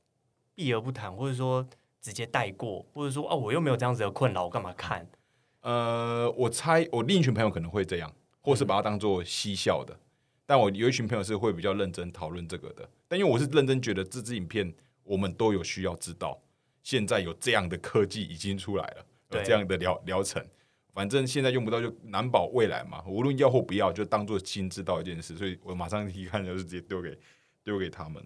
[0.55, 1.67] 避而不谈，或者说
[2.01, 5.05] 直接带过，或者说哦，我又没有这样子的困扰，我干嘛看？
[5.63, 9.99] 呃，我猜我另一群朋友可能会这样，或是把它当做嬉笑的。
[10.47, 12.89] 但我有一群朋友是会比较认真讨论这个的。
[13.09, 16.41] 但因为我是认真觉得这支影片我们都有需要知道，
[16.85, 20.41] 现在有这样的科技已经出来了，有这样的疗疗程。
[20.93, 25.37] 反正现在用不到就难保未来嘛，无论要或不要，就当做新知道一件事。
[25.37, 27.19] 所以我马上一看就是直接丢给
[27.65, 28.23] 丢给他们。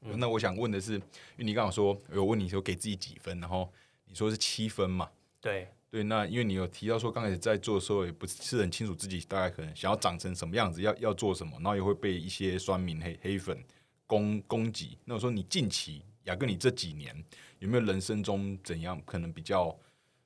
[0.00, 1.00] 嗯那我想问的是，因
[1.38, 3.72] 为你刚刚说有问你说给自己几分，然后
[4.06, 5.08] 你说是七分嘛？
[5.40, 13.56] 对对，那因为你有提到说，刚开始在做的时候也不是很清楚自己大概可能想要长成什么样子，要要做什么，然后也会被一些酸民黑黑粉
[14.06, 14.98] 攻攻击。
[15.04, 17.24] 那我说你近期雅各，你这几年
[17.58, 19.76] 有没有人生中怎样可能比较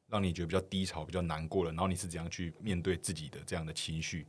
[0.08, 1.70] 让你觉得比较低潮、比较难过了？
[1.70, 4.26] 然后你是怎样去面对自己的这样的情绪？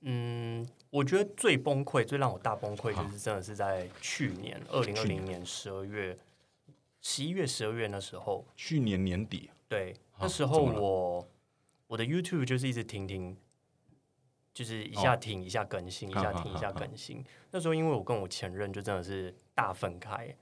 [0.00, 6.16] 嗯，我觉得最崩溃、最让我大崩溃，就是真的是在去年二零二去零年十二月、
[7.00, 8.46] 十一月、十二月那时候。
[8.54, 11.28] 去年年底，对，那时候我
[11.88, 13.36] 我的 YouTube 就是一直停停，
[14.52, 17.24] 就是一下停一下更新，一下停一下更新。
[17.50, 20.36] 那时候因为我跟我前任就真的是大分开，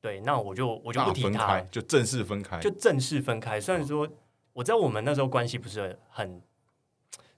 [0.00, 3.60] 对，那我就我就不提他，就正式分开，就正式分开。
[3.60, 4.08] 虽然说
[4.52, 6.40] 我知道我们那时候关系不是很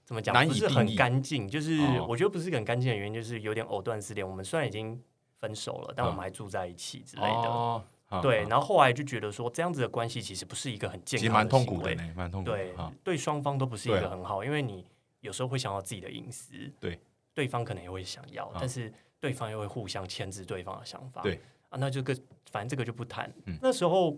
[0.05, 4.27] 怎么讲，不是很干净，就是哦我觉得不是很干净的原因，就是有点藕断丝连。
[4.27, 5.01] 我们虽然已经
[5.39, 7.83] 分手了，但我们还住在一起之类的。
[8.21, 12.49] 对，啊然后后来就觉得说，这样子的关系其实不是一个很健其实康蛮痛苦的蛮痛苦。
[12.51, 14.85] 对啊，对双方都不是一个很好，因为你
[15.21, 16.99] 有时候会想要自己的隐私，对，
[17.33, 21.41] 对方可能也会想要，啊但是对方又会互相牵制对方的想法，对
[21.73, 22.15] 啊，那这个
[22.51, 23.33] 反正这个就不谈。
[23.45, 24.15] 嗯那时候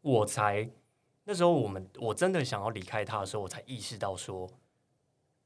[0.00, 0.70] 我才，
[1.24, 4.48] 那时候我们我真的想要离开他的时候，我才意识到说，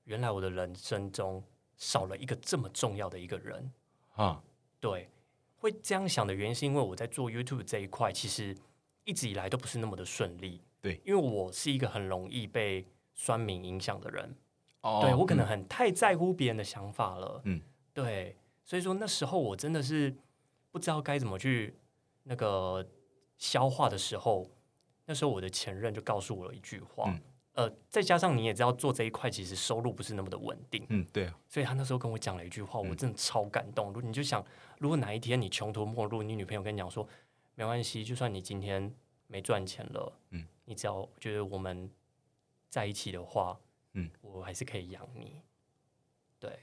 [0.04, 1.42] 原来我的人生中
[1.76, 3.72] 少了一个这么重要的一个人。
[4.16, 4.42] 啊，
[4.78, 5.08] 对，
[5.56, 8.54] 会这样想的原因是因为我在做 YouTube 这一块，其实
[9.04, 10.60] 一直以来都不是那么的顺利。
[10.80, 14.37] 对，因为我是一个很容易被酸民影响的人，
[14.82, 17.40] 哦对我可能嗯很太在乎别人的想法了。
[17.44, 17.60] 嗯，
[17.94, 20.14] 对，所以说那时候我真的是
[20.74, 21.78] 不知道该怎么去
[22.24, 22.84] 那个
[23.38, 24.50] 消化的时候，
[25.04, 27.04] 那时候我的前任就告诉我了一句话。
[27.06, 27.20] 嗯
[27.54, 33.92] 呃，再加上你也知道，做这一块其实收入不是那么的稳定，嗯，对啊，所以他那时候跟我讲了一句话，我嗯真的超感动。
[33.92, 34.44] 如你就想，
[34.80, 37.08] 如果哪一天你穷途末路，你女朋友跟你讲说，
[37.54, 38.92] 没关系，就算你今天
[39.28, 41.88] 没赚钱了，嗯，你只要觉得我们
[42.68, 43.56] 在一起的话，
[43.92, 45.40] 嗯，我还是可以养你。
[46.40, 46.58] 对，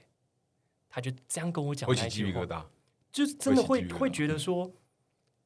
[0.90, 2.66] 他就这样跟我讲会那一句话起鸡皮疙，瘩。
[3.12, 4.72] 就是真的会会觉得说，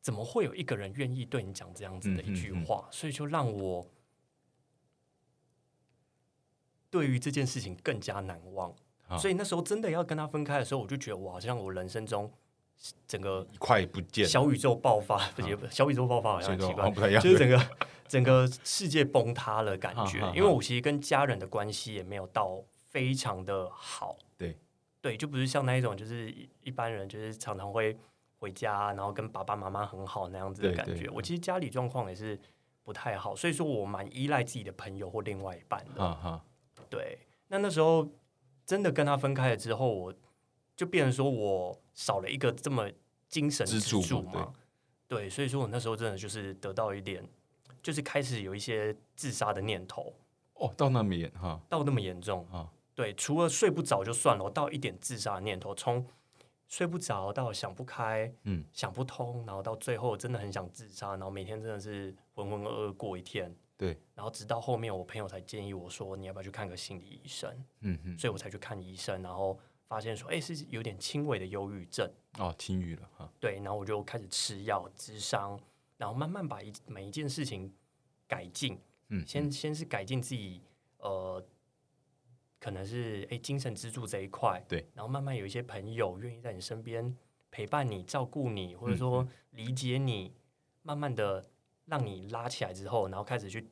[0.01, 2.89] 怎么会有一个人愿意对你讲这样子的一句嗯嗯嗯话？
[2.93, 3.87] 所以就让我
[6.89, 8.71] 对于这件事情更加难忘。
[9.09, 12.33] 啊所以那时候真的要跟他分开的时候，我就觉得我好像我人生中
[13.07, 16.91] 整个一块不见，小宇宙爆发，不是小宇宙爆发好像很奇怪。
[17.21, 17.69] 就是整个
[18.09, 20.19] 整个世界崩塌了感觉。
[20.35, 24.57] 因为我其实跟家人的关系也没有到非常的好，对
[25.07, 27.97] 对，就不是像那一种就是一一般人就是常常会
[28.39, 30.95] 回家，然后跟爸爸妈妈很好那样子的感觉。
[30.95, 32.37] 对对对我其实家里状况也是
[32.83, 36.43] 不太好，所以说我蛮依赖自己的朋友或另外一半的。
[36.91, 38.09] 对，那那时候
[38.65, 40.13] 真的跟他分开了之后，我
[40.75, 42.91] 就变成说我少了一个这么
[43.29, 44.53] 精神支支柱嘛柱嘛。
[45.07, 47.25] 对，所以说我那时候真的就是得到一点，
[47.81, 50.13] 就是开始有一些自杀的念头，
[50.55, 52.45] 哦，到那么严哈到那么严重。
[52.51, 56.05] 啊，对，除了睡不着就算了，我到一点自杀的念头，从
[56.67, 63.55] 睡不着到想不开，嗯，想不通，然后到最后真的很想自杀，然后每天真的是浑浑噩噩过一天。
[63.77, 67.55] 对，然后直到后面我朋友才建议我说，你要不要去看个心理医生？
[67.83, 75.61] 嗯嗯，所以我才去看医生，然后发现说，哎、是有点轻微的忧郁症，哦，轻语了哈，对，然后我就开始吃药、治伤，
[75.99, 77.71] 然后慢慢把一每一件事情
[78.27, 78.81] 改进，
[79.11, 80.63] 嗯，先先是改进自己，
[81.01, 81.45] 呃，
[82.67, 87.17] 可能是哎、诶精神支柱这一块，对，然后慢慢有一些朋友愿意在你身边
[87.49, 90.33] 陪伴你、照顾你，或者嗯说理解你，
[90.83, 91.47] 慢慢的
[91.85, 93.69] 让你拉起来之后，然后开始去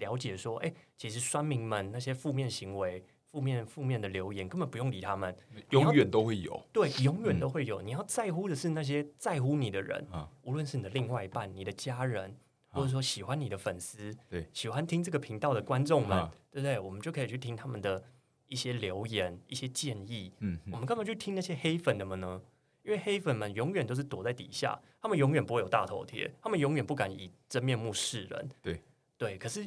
[0.00, 3.04] 了解说，哎、其实酸民们那些负面行为。
[3.30, 5.36] 负面负面的留言根本不用理他们，
[5.70, 6.60] 永远都会有。
[6.72, 7.82] 对，永远都会有。
[7.82, 12.36] 你要在乎的是那些在乎你的人，啊，无论是你的另外一半、你的家人，
[12.68, 16.32] 或者说喜欢你的粉丝，对，喜欢听这个频道的观众们，啊。
[16.52, 16.78] 对不对？
[16.78, 18.00] 我们就可以去听他们的
[18.46, 20.32] 一些留言、一些建议。
[20.40, 22.40] 嗯我们干嘛去听那些黑粉的们呢？
[22.82, 28.50] 因为黑粉们永远都是躲在底下，他们永远不会有大头贴，他们永远不敢以真面目示人。
[28.60, 28.82] 对
[29.16, 29.66] 对，可是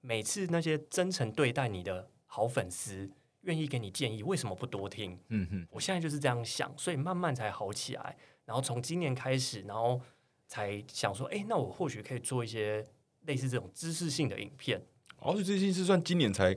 [0.00, 5.18] 每次那些真诚对待你的好粉丝，愿意给你建议，为什么不多听？
[5.30, 8.16] 嗯哼，我现在就是这样想，所以慢慢才好起来。
[8.44, 10.00] 然后从今年开始，然后
[10.46, 12.86] 才想说，哎，那我或许可以做一些
[13.22, 14.80] 类似这种知识性的影片。
[15.18, 16.56] 哦，所以这件事算今年才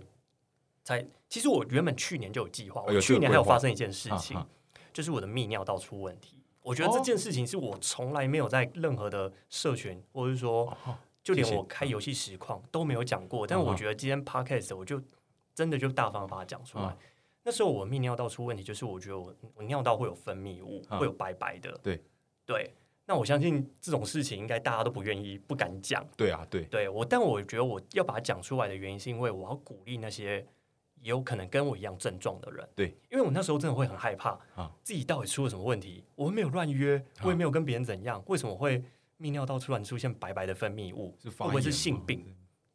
[0.83, 4.43] 才其实我原本去年就有计划，我去年还有发生一件事情，
[4.93, 6.37] 就是我的泌尿道出问题。
[6.61, 13.45] 我觉得这哦件事情是我从来没有在任何的社群，或者是说，哦就连我开游戏实况都没有讲过。
[13.45, 15.01] 但嗯我觉得今天 podcast 我就
[15.53, 16.85] 真的就大方地把它讲出来。
[16.85, 16.97] 嗯
[17.41, 21.71] 那时候我泌尿道出问题，就是我觉得我我尿道会有分泌物，嗯会有白白的。
[21.81, 21.99] 对
[22.45, 22.71] 对，
[23.05, 26.05] 那我相信这种事情应该大家都不愿意、不敢讲。
[26.17, 30.45] 对啊，对，对我，但我觉得我要把它讲出来的原因，是因为我要鼓励那些
[31.01, 32.67] 有可能跟我一样症状的人。
[32.75, 36.03] 对，因为我那时候真的会很害怕，啊自己到底出了什么问题？
[36.15, 38.83] 我又没有乱约，我也没有跟别人怎样，为什么会
[39.19, 41.17] 泌尿道突然出现白白的分泌物？
[41.21, 42.23] 是会不会是性病？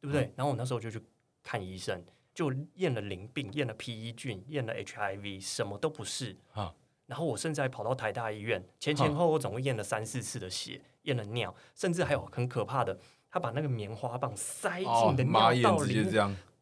[0.01, 0.33] 对不对？
[0.37, 1.01] 然后我那时候就去
[1.43, 6.37] 看医生，就验了淋病，验了 P E 菌，验了 HIV，什么都不是。
[6.53, 6.75] 啊
[7.07, 12.99] 然后我甚至还跑到台大医院，前前后后总共验了三四次的血，验了尿，甚至还有很可怕的，
[13.31, 16.03] 他把那个棉花棒塞进哦你的，尿道里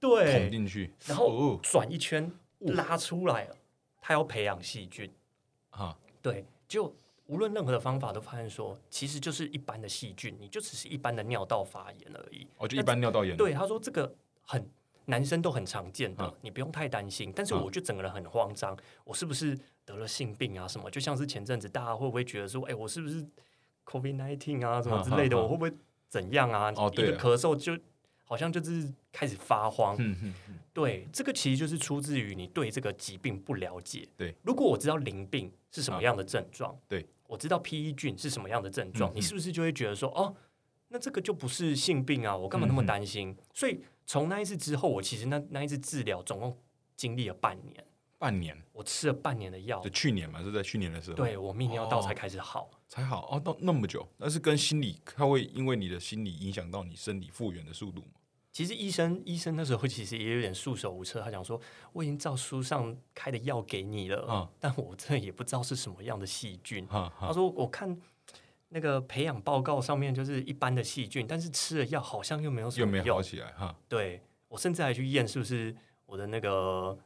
[0.02, 3.56] 捅对，进去，然后哦转一圈拉出来了，
[4.00, 5.10] 他要培养细菌，
[5.70, 6.94] 啊，对，就
[7.26, 12.46] 无论任何的方法都发现说，其实就是一般的细菌，你就只是一般的尿道发炎而已。
[12.58, 14.12] 哦，就一般尿道炎，对，他说这个
[14.42, 14.68] 很
[15.06, 17.32] 男生都很常见的嗯，你不用太担心。
[17.34, 20.90] 但是嗯我就整个人很慌张，我是不是得了性病啊什么？
[20.90, 23.24] 就像是前阵子大家会不会觉得说，哎、我是不是
[23.86, 25.36] COVID nineteen 啊什么之类的？
[25.40, 25.72] 我会不会
[26.08, 26.72] 怎样啊？
[26.76, 27.78] 哦对一个咳嗽就
[28.32, 29.94] 好像就是开始发慌。
[29.98, 34.08] 嗯嗯嗯，对，这个其实就是出自于你对这个疾病不了解。
[34.16, 40.34] 对，如果我知道淋病是什么样的症状，对我知道 P E 菌是什么样的症状，你是不是就会觉得说，哦，
[40.88, 43.36] 那这个就不是性病啊，我干嘛那么担心？
[43.52, 46.56] 所以从那一次之后，我其实那那一次治疗总共
[46.96, 47.84] 经历了半年，
[48.16, 52.70] 半年，我吃了半年的药就，去年嘛，是在去年的时候，对我泌尿道哦才开始好。
[52.88, 58.20] 才好哦，到那么久，那是跟心理，它会因为你的心理影响到你生理复原的速度吗？
[58.52, 61.58] 其实医生医生那时候其实也有点束手无策，他讲说
[61.94, 66.86] 我已经照书上开的药给你了，嗯但我真的也不知道是什么样的细菌。
[66.86, 67.98] 他说我看
[68.68, 73.00] 那个培养报告上面就是一般的细菌，但是吃了药好像又没有什又没。
[73.02, 76.96] 好起来哈，对我甚至还去验是不是我的那个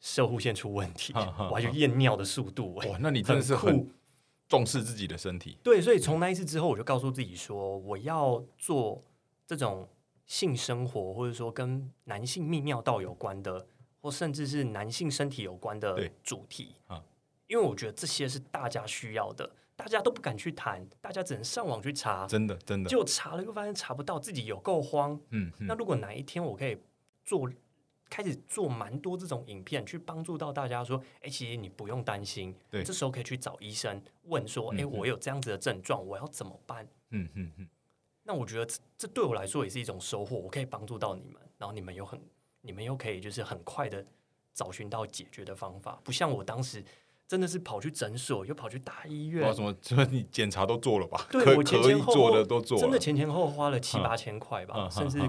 [0.00, 3.90] 射护线出问题，我还去验尿的速度、欸哇，那你真的是酷很
[4.48, 9.02] 重视自己的身体，对，所以从那一次之后，我就告诉自己说，我要做
[9.46, 9.88] 这种
[10.26, 13.66] 性生活，或者说跟男性泌尿道有关的，
[14.00, 17.02] 或甚至是男性身体有关的主题啊。
[17.46, 25.20] 因为我觉得这些是大家需要的，大家都不敢去谈，大家只能上网去查，真的真的，结果查了又发现查不到，自己有够慌。
[25.30, 25.66] 嗯嗯。
[25.66, 26.78] 那如果哪一天我可以
[27.22, 27.50] 做，
[28.08, 32.82] 开始做蛮多这种影片，去帮助到大家说，哎、其实你不用担心，对。
[32.82, 36.86] 这时候可以去找医生问说，哎、我有这样子的症状，我要怎么办？
[37.10, 37.68] 嗯嗯嗯，
[38.26, 42.20] 那我觉得这这对我来说也是一种收获，我可以帮助到你们，然后你们又很，
[42.62, 44.04] 你们又可以就是很快的
[44.52, 46.82] 找寻到解决的方法，不像我当时
[47.28, 51.26] 真的是跑去诊所，又跑去大医院什么什，么， 就你检查都做了吧？
[51.30, 55.20] 对我前前后后做的都做了，真的前前后后花了七嗯八千块吧，嗯甚至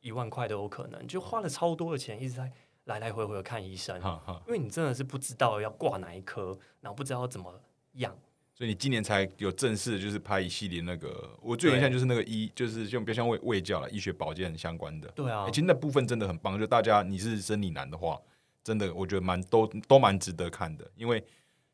[0.00, 2.50] 一万块都有可能，就花了超多的钱，一直在
[2.84, 4.00] 来来回回的看医生，
[4.46, 7.60] 因为你真的是不知道要挂哪一科，然后不知道要怎么
[7.94, 8.16] 样。
[8.56, 15.06] 所以你今年才有正式就是拍一系列那个，我最有印象就是那个医，就是像比较像卫卫教了，医学保健相关的。
[15.08, 18.18] 对啊欸，其实那部分真的很棒，就大家你是生理男的话，
[18.64, 21.22] 真的我觉得蛮都都蛮值得看的，因为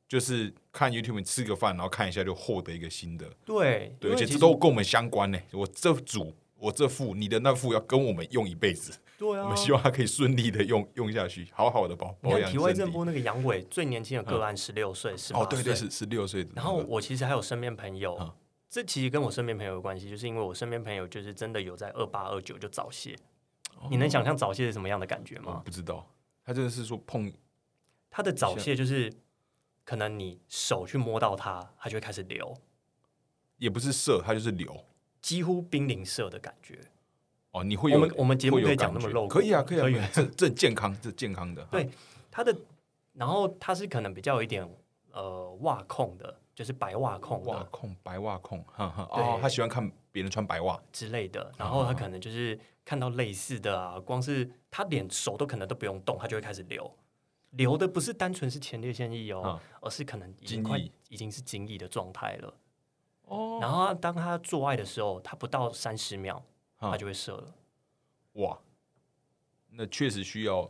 [0.09, 5.39] 就是看 YouTube 吃个饭，然后看一下就获得一个新的，对，对，而且这都跟我们相关呢。
[5.53, 12.73] 我这组我这副你的那副要跟我们用一辈子，对啊，我们希望它可以顺利的用用下去，好好的保保你看体外。
[12.73, 16.51] 震波那个阳痿最年轻的个案十六岁，十八哦，对对，岁是十六岁的。
[16.57, 18.33] 然后我其实还有身边朋友，嗯
[18.69, 23.17] 这其实跟我身边朋友有关系，就是因为我身边朋友就是真的有在二八二九就早泄。
[23.91, 25.63] 你能想象早泄是什么样的感觉吗？
[25.65, 26.05] 不知道，
[26.45, 27.33] 他真的是说碰
[28.11, 29.13] 他的早泄就是
[29.85, 32.55] 可能你手去摸到它，它就会开始流，
[33.59, 34.85] 也不是射，它就是流。
[35.21, 36.79] 几乎濒临射的感觉。
[37.53, 41.63] 哦，你会有我们我们节目有可以讲那么露骨可以啊，可以啊， 这这健康，这健康的。
[41.71, 41.89] 对
[42.31, 42.55] 他的，
[43.13, 44.69] 然后他是可能比较有一点
[45.13, 49.09] 呃袜控的，就是白袜控袜控、白袜控，哈哈。
[49.15, 50.81] 对哦，他喜欢看别人穿白袜。
[50.93, 56.91] 之类的，然后他可能就是看到类似的啊，光是他连手都可能都不用动，他就会开始流。
[57.51, 60.79] 流的不是单纯是前列腺液哦，而是可能已经快
[61.11, 62.55] 已经是精液的状态了。
[63.27, 66.43] 哦然后当他做爱的时候，他不到三十秒，
[66.83, 67.55] 啊他就会射了。
[68.35, 68.59] 哇，
[69.71, 70.69] 那确实需要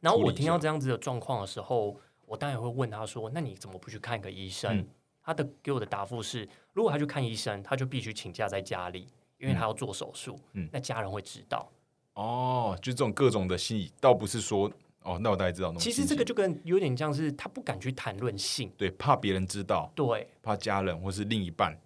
[0.00, 4.88] 然后我听到这样子的状况的时候，我当然会问他说：“那你怎么不去看个医生？”嗯
[5.26, 9.08] 他的给我的答复是：如果他去看医生，他就必须请假在家里，
[9.38, 10.38] 因为他要做手术。
[10.52, 11.68] 嗯那家人会知道。
[12.14, 14.70] 哦，就这种各种的心理，倒不是说
[15.02, 15.90] 哦，那我大概知道其。
[15.90, 21.76] 实这个就跟有点像是他不敢去谈论性，对，怕别人知道，对怕家人或是另一半，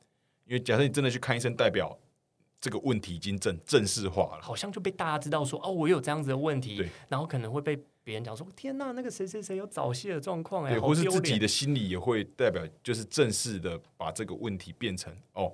[0.44, 1.98] 因为假设你真的去看医生，代表
[2.60, 4.42] 这个问题已经正正式化了。
[4.42, 15.52] 好像就被大家知道说哦，我有这样子的问题，然后可能会被别人讲说天呐，那个谁谁谁有早泄的状况哎，对，好或是自己的心理也会代表，就是正式的把这个问题变成哦，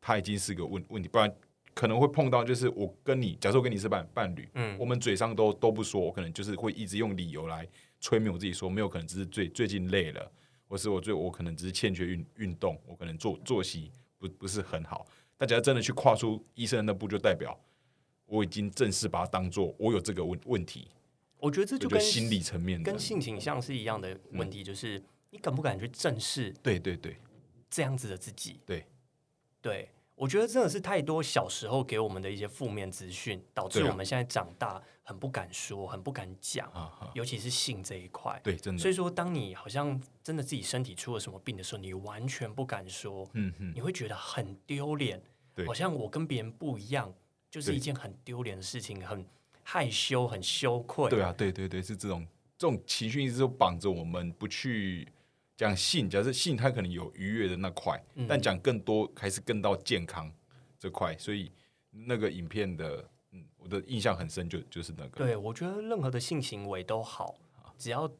[0.00, 1.32] 他已经是个问问题，不然
[1.72, 7.66] 可能会碰到就是我跟你，假设我跟你是伴伴侣，嗯我们嘴上都都不说，我可能就是会一直用理由来
[8.00, 10.30] 催眠我自己说，没有可能只是最最近累了，
[10.68, 15.06] 或是我最我可能只是欠缺运运动，我可能作作息不不是很好。
[15.40, 17.58] 但只要真的去跨出医生的那步，就代表
[18.26, 20.88] 我已经正式把它当做我有这个问问题，
[21.38, 22.92] 我觉得这就就跟心理层面的。
[22.92, 24.50] 跟，性倾向是一样的问嗯。
[24.50, 27.16] 题，就是你敢不敢去正视对对对。
[27.70, 28.60] 这样子的自己？
[28.66, 28.84] 对，
[29.62, 36.70] 对，我觉得真的是太多小时候给我们的一些负面资讯，导致我们现在长大很不敢说，很不敢讲，
[37.14, 38.38] 尤其是性这一块。
[38.44, 38.80] 对，真的。
[38.82, 45.28] 所，以说，当你好像真的自己身体出了什么病的时候，你完全不敢说，嗯哼，你会觉得很丢脸，对
[45.66, 47.12] 好像我跟别人不一样，
[47.50, 49.24] 就是一件很丢脸的事情，很
[49.62, 51.08] 害羞、很羞愧。
[51.10, 55.06] 对啊，对对对，是这种这种情绪一直都绑着我们不去
[55.56, 56.08] 讲性。
[56.08, 58.26] 假设性它可能有愉悦的那块，嗯。
[58.28, 60.32] 但讲更多还是更到健康
[60.78, 61.52] 这块，所以
[61.90, 67.36] 那个影片的，嗯，我的印象很深就，就是那个，对，我觉得任何的性行为都好，
[67.76, 68.10] 只要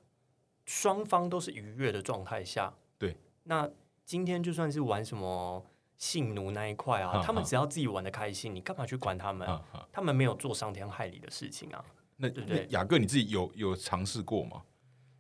[0.67, 3.69] 双方都是愉悦的状态下，对，那
[4.05, 5.65] 今天就算是玩什么
[6.01, 9.47] 性奴那一块啊，哈他们只要自己玩的开心，你干嘛去管他们？
[9.47, 11.85] 啊啊，他们没有做伤天害理的事情啊。
[12.17, 14.63] 那对不对雅各你自己有有尝试过吗？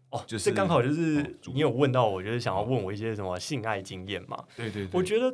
[0.08, 4.42] 哦，就是这刚好就是你有问到我，就是想要问我一些什么性爱经验嘛？
[4.56, 5.26] 对对对，我觉得，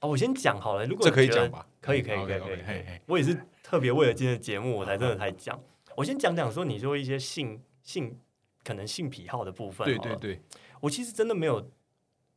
[0.00, 0.86] 哦，我先讲好了。
[0.86, 1.66] 如果这可以讲吧？
[1.80, 2.84] 可以，可以，可以，可以。
[3.06, 5.60] 我也是特别为了今天的节目，我才真的才讲。
[5.96, 8.16] 我先讲讲说，你说一些性性
[8.64, 9.84] 可能性癖好的部分。
[9.84, 10.40] 对对，对，
[10.80, 11.68] 我其实真的没有，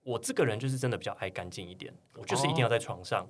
[0.06, 3.28] 我这个人就是真的比较爱干净一点，我就是一定要在床上。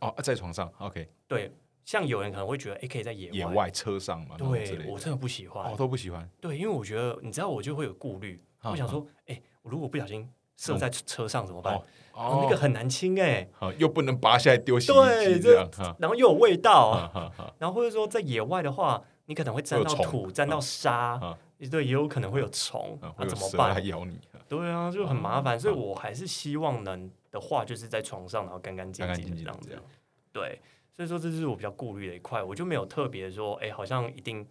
[0.00, 1.50] 哦，在床上，OK，对，
[1.86, 5.74] 像有人可能会觉得，哎，可以在野野外车上嘛，对我真的不喜欢哦。
[5.76, 8.40] 都不喜欢，对，因为我觉得，你知道，我就会有顾虑。
[8.60, 11.74] 啊我想说，哎，我如果不小心射在车上怎么办？
[11.74, 13.48] 哦哦，那个很难清哎。
[13.52, 17.10] 好又不能拔下来丢洗对衣机这样，哈然后又有味道，
[17.58, 23.84] 然后或者说在野外的话，你可能会沾到土、沾到沙啊，对，也有可能会有虫，啊那怎么办？
[23.86, 29.76] 咬你，对啊，就很麻烦，所以我还是希望能的话，就是在床上，然后干干净净的这样子。
[30.32, 30.60] 对，
[30.94, 34.46] 所以说这是我比较顾虑的一块，我就没有特别说，哎，好像一定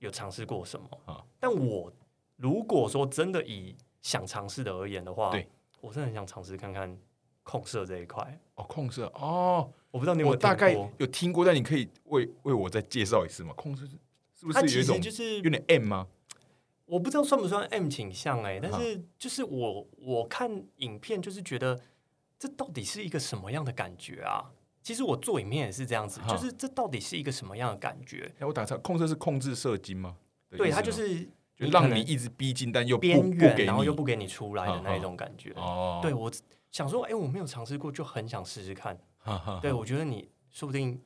[0.00, 1.24] 有尝试过什么啊。
[1.38, 1.90] 但我
[2.36, 5.48] 如果说真的以想尝试的而言的话，对
[5.80, 6.94] 我真的很想尝试看看
[7.42, 8.38] 控色这一块。
[8.56, 13.54] 哦，控色哦，我不知道你有没有我大概听过有听过，但你可以为为我再介绍一次吗？
[13.56, 13.92] 控色是
[14.40, 16.06] 是不它其是有一种实就是有点 M 吗？
[16.86, 21.78] 我不知道算不算 M 倾向哎、但啊是就是我我看影片就是觉得
[22.38, 24.50] 这到底是一个什么样的感觉啊？
[24.82, 28.32] 其实我做影片也是这样子，啊就是这到底是一个什么样的感觉？
[28.38, 30.16] 哎，我打岔，控制是控制射精吗？
[30.56, 31.22] 对，它就是
[31.54, 35.52] 就让你一直逼近，但又不边缘，然后又不给你出来的啊那一种感觉。
[35.56, 36.32] 哦，对我
[36.72, 38.98] 想说，哎、我没有尝试过，就很想试试看。
[39.60, 41.00] 对我觉得你说不定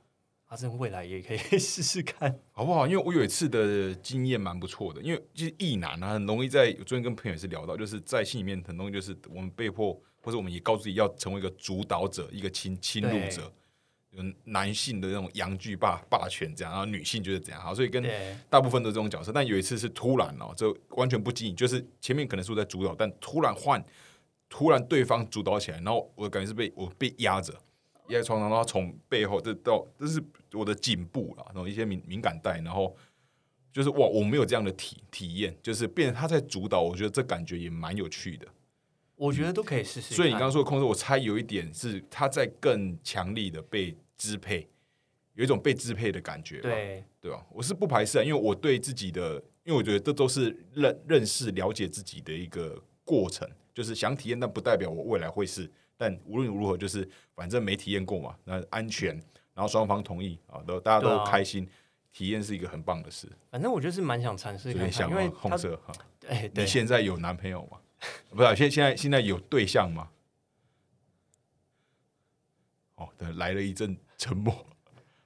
[0.55, 2.32] 阿正未来也可以 试试看。
[2.52, 2.86] 好不好？
[2.86, 13.52] 因为我有一次的经验蛮不错的，因为就是异男啊，很容易在我昨天跟朋友也是聊到，就是在心里面很容易就是我们被迫，或者我们也告诉自己要成为一个主导者，一个侵侵入者，
[14.11, 18.00] 有男性的那种阳具霸霸权这样，然后女性就是这样，好，所以跟，
[18.48, 19.32] 大部分都是这种角色。
[19.32, 23.84] 但有一次是突然哦，这完全不经意，就是前面可能是我在主导，但突然换，
[24.48, 27.52] 突然对方主导起来，然后我感觉是被我被压着，
[28.09, 32.94] 压在床上，然后从背后这到这是我的颈部啦，然后一些敏敏感带，然后
[33.72, 38.46] 就是哇，我没有这样的体体验，就是变成他在主导，我觉得这感觉也蛮有趣的。
[39.16, 40.16] 我觉得都可以试试看。
[40.16, 44.68] 所以你刚刚说的控制，我猜有一点是他在更强力的被支配，
[45.34, 46.68] 有一种被支配的感觉吧。
[46.68, 47.46] 对对吧？
[47.50, 55.70] 我是不排斥啊，因为我对自己的，因为我觉得这都是认认识、了解自己的一个过程，就是想体验，但不代表我未来会是。
[55.97, 59.14] 但无论如何，就是反正没体验过嘛，那安全，
[59.55, 61.68] 然后双方同意啊，都大家都开心，
[62.12, 63.28] 体验是一个很棒的事。
[63.51, 65.92] 反正我就是蛮想尝试因为他红色哈。
[66.55, 67.78] 你现在有男朋友吗？
[68.30, 70.09] 不是啊，现现在现在有对象吗？
[72.97, 74.55] 哦，对，来了一阵沉默。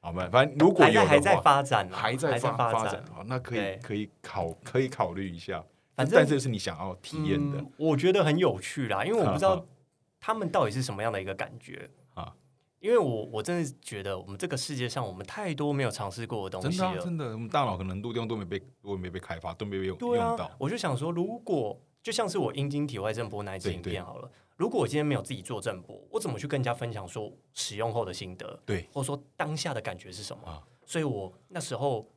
[0.01, 3.05] 好吧，反正如果还在还在发展啊，还在发展发展，。
[3.13, 5.65] 好，那可以可以考可以考虑一下。
[5.97, 9.67] 反正但这是你想要体验的嗯我觉得很有趣啦，因为我不知哈道
[10.21, 12.35] 他们到底是什么样的一个感觉啊。
[12.81, 17.05] 因为我我真的觉得我们这个世界上，我们太多没有尝试过的东真的啊、西了。
[17.05, 30.49] 真的，我们大脑可能很多地方都没被都没被开发，都没有用到啊。，我就想说，如果就像是我阴茎体外震波那一支影片好了，如果我今天没有自己做震波，我怎么去跟人家分享说使用后的心得，对或者说当下的感觉是什么？
[30.49, 32.09] 啊所以我那时候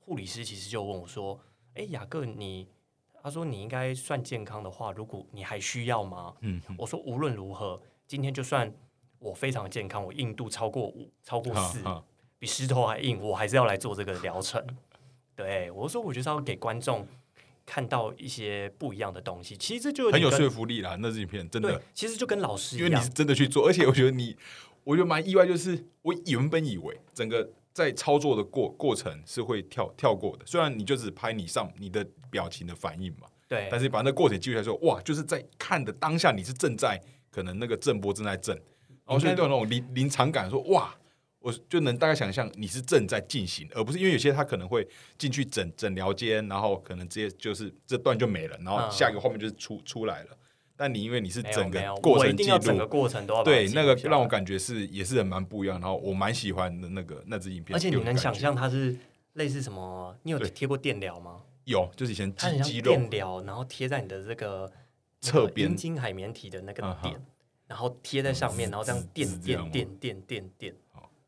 [0.00, 1.40] 护理师其实就问我说
[1.74, 2.68] ：“哎，雅各，你
[3.22, 8.72] 他说你应该算健康的话，如果你还需要吗？”嗯，嗯我说无论如何，今天就算
[9.18, 11.78] 我非常健康，我硬度超过五、超过四，
[12.38, 14.64] 比石头还硬，我还是要来做这个疗程。
[15.36, 17.06] 对我说，我就是要给观众
[17.64, 19.56] 看到一些不一样的东西。
[19.56, 24.36] 其实这就很有说服力啦，那支影片真的，，其实就跟老师一样因为你是，真的去做，而且我觉得你，
[24.84, 38.56] 我觉得蛮意外，就是我原本以为整个在操作的过过程是会跳跳过的，虽然你就只拍你上你的表情的反应嘛，对但是把那过程记录下来说，哇，就是在看的当下你是正在可能那个震波正在震，
[39.06, 40.92] 然后所以都有那种临临场感，说哇。
[41.44, 44.86] 我就能大概想象你是正在进行，而不是因为有些他可能会
[45.18, 50.38] 进去诊诊疗间，然后可能直接就是这段就没了，然后嗯下一个画面就是出出来了。
[50.76, 58.96] 但你因为你是整个过程记录整个录，过程都对那个让我感觉是也是蛮不一样，然后我蛮喜欢的那个那支影片，而且你能想象它是
[59.32, 60.16] 类似什么？
[60.22, 61.40] 你有对贴过电疗吗？
[61.64, 64.70] 有，就是以前它很像肌肌肉电疗，然后贴在你的这个
[65.20, 67.20] 侧边阴茎海绵体的那个点，
[67.66, 70.74] 然后贴在上面，然后这样滋电电吗电电电电。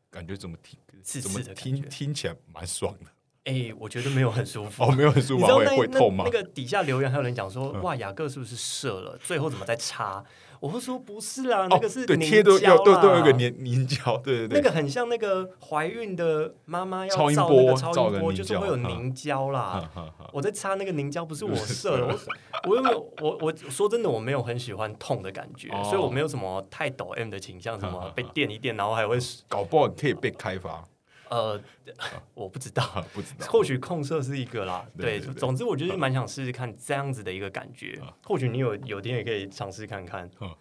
[0.09, 3.11] 感觉怎么听刺怎么听听起来蛮爽的。
[3.51, 4.81] 哎，我觉得没有很舒服。
[4.85, 6.31] 哦，没有很舒服啊，会会痛吗那？
[6.31, 9.17] 个底下留言还有人讲说，嗯哇，雅各是不是射了？
[9.17, 10.23] 最后怎么在插？
[10.65, 13.37] 我会说不是啦，那哦个是对，凝贴都胶要都都有一个啦。
[13.37, 19.87] 凝凝胶，对对对，那个很像那个怀孕的妈妈要超音照那个波超音波，就是会有凝胶啦。
[20.33, 25.83] 我在擦那个凝胶，不是我射的，我我又没有我我说真的，我没有很喜欢痛的感觉，哦。
[25.83, 30.83] 所以我没有什么太抖 M 的倾向，什么被电一电，然后还会搞不好可以被开发，
[31.29, 31.61] 呃，
[32.33, 33.47] 我不知道，啊 不知道。
[33.47, 37.99] 或许控色是一个啦，对，总之我就是蛮想试试看这样子的一个感觉。
[38.01, 40.29] 啊，或许你有有天也可以尝试看看。
[40.41, 40.55] 嗯，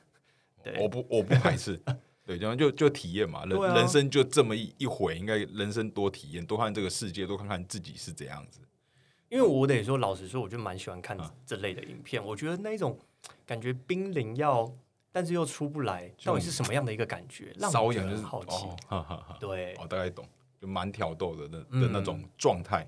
[0.63, 0.77] 对。
[0.81, 1.81] 我不我不排斥，
[2.25, 3.75] 对，然后就就体验嘛，人、啊。
[3.75, 8.61] 人生就这么一一回，应该人生多体验，多看这个世界，多看看自己是怎样子。
[9.29, 12.25] 因为我得说，老实说，我就蛮喜欢看啊这类的影片。
[12.25, 12.97] 我觉得那一种
[13.45, 14.71] 感觉濒临要，
[15.11, 17.53] 但是又出不来，到底是什么样的一个感觉？
[17.59, 18.65] 让我很好奇。
[18.65, 20.25] 哦，哈哈哈，对，我大概懂，
[20.65, 21.83] 就蛮挑逗的的嗯。
[21.83, 22.87] 的那种状态。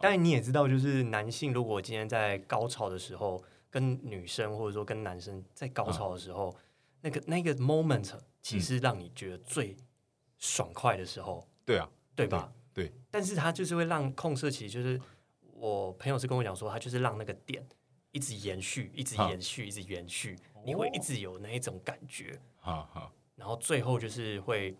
[0.00, 6.54] 当然你也知道，就是男性如果今天在高潮的时候，跟女生或者说跟男生在高潮的时候，
[7.00, 9.76] 那个那个 moment 其实让你觉得最
[10.36, 12.52] 爽快的时候，对啊，对吧？
[12.72, 12.86] 对。
[12.86, 15.00] 对但是他就是会让控射期，就是
[15.54, 17.66] 我朋友是跟我讲说，他就是让那个点
[18.12, 23.10] 一直延续，一直延续，一直延续，你会一直有那一种感觉，哈哈。
[23.34, 24.76] 然后最后就是会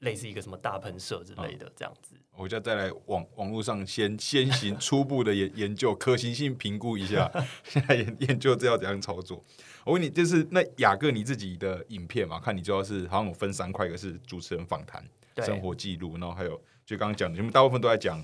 [0.00, 2.14] 类似一个什么大喷射之类的这样子。
[2.36, 7.30] 我就再来网网络上先先行初步的研 研究，可行性评估一下，
[7.64, 9.44] 现在研研究这要怎样操作。
[9.84, 12.38] 我问你，就是那雅各你自己的影片嘛？
[12.40, 15.04] 看你主要是好像有分三块，一个是主持人访谈、
[15.38, 18.22] 生活记录，然后还有就刚刚讲的，你们大部分都在讲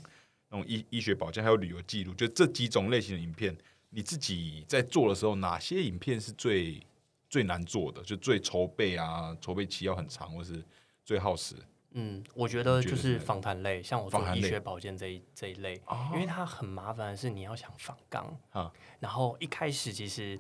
[0.50, 3.56] 那种医医学保健，还有旅游记录，就这几种类型的影片，
[3.90, 6.80] 你自己在做的时候，哪些影片是最
[7.28, 8.02] 最难做的？
[8.02, 10.62] 就最筹备啊，筹备期要很长，或是
[11.06, 11.54] 最耗时？
[11.92, 20.38] 嗯，我觉得就是访谈类，像我做医学保健这一这一类，哦因为它很麻烦的是你要想访纲啊然后一开始其实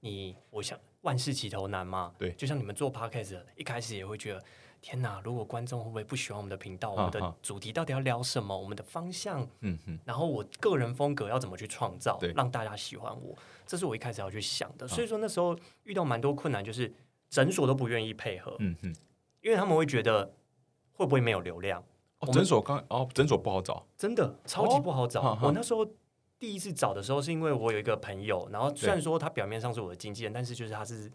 [0.00, 4.42] 你我想万事起头难嘛，对就像你们做 podcast 一开始也会觉得。
[4.82, 5.20] 天哪！
[5.24, 6.92] 如果观众会不会不喜欢我们的频道？
[6.92, 8.56] 我们的主题到底要聊什么？
[8.56, 13.34] 我们的方向，嗯嗯，然后我个人风格要怎么去创造，让大家喜欢我？
[13.66, 14.86] 这是我一开始要去想的。
[14.86, 16.92] 啊所以说那时候遇到蛮多困难，就是
[17.30, 18.94] 诊所都不愿意配合，嗯嗯。
[19.46, 20.34] 因为他们会觉得
[20.94, 21.80] 会不会没有流量？
[22.32, 25.38] 诊所刚哦，诊所不好找，真的超级不好找。
[25.40, 25.86] 我那时候
[26.36, 31.08] 第一次找的时候，是因为我有一个朋友，然后虽然说他表面上是我的经纪人，但是就是他是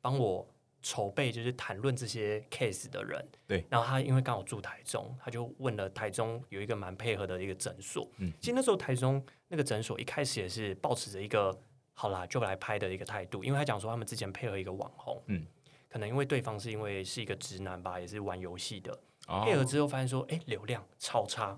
[0.00, 0.46] 帮我
[0.80, 3.22] 筹备，就是谈论这些 case 的人。
[3.46, 8.08] 对，然后他因为刚好住台中，他就问了台中有一个蛮配合的一个诊所。
[8.16, 11.54] 嗯其实那时候台中那个诊所一开始也是保持着一个
[11.92, 15.44] 好啦就来拍的一个态度，因为他讲说他们之前配合一个网红，嗯，
[15.94, 18.92] 可能因为对方是因为是一个直男吧，也是玩游戏的，
[19.28, 19.42] 哦。
[19.44, 21.56] 配合之后发现说，哎，流量超差，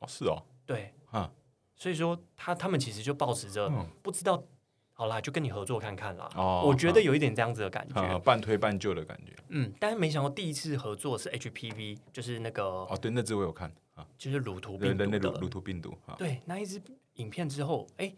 [0.00, 0.36] 哦是哦，
[0.66, 1.26] 对，嗯，
[1.74, 4.44] 所以说他他们其实就保持着嗯不知道，
[4.92, 6.28] 好啦，就跟你合作看看啦。
[6.36, 6.62] 哦。
[6.66, 9.34] 我觉得有一点这样子的感啊觉，半推半就的感觉。
[9.48, 16.82] 嗯，但是没想到第一次合作是 HPV，就是那个哦，对，那支我有看啊，就是乳头病毒的人类乳乳，头病毒啊，对，那一支
[17.14, 18.14] 影片之后，哎，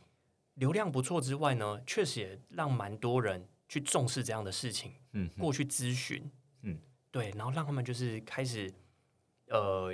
[0.54, 6.30] 流量不错之外呢，确实也让蛮多人去重视这样的事情，嗯，过去咨询，
[6.62, 6.78] 嗯，
[7.10, 8.72] 对，然后让他们就是开始
[9.48, 9.92] 呃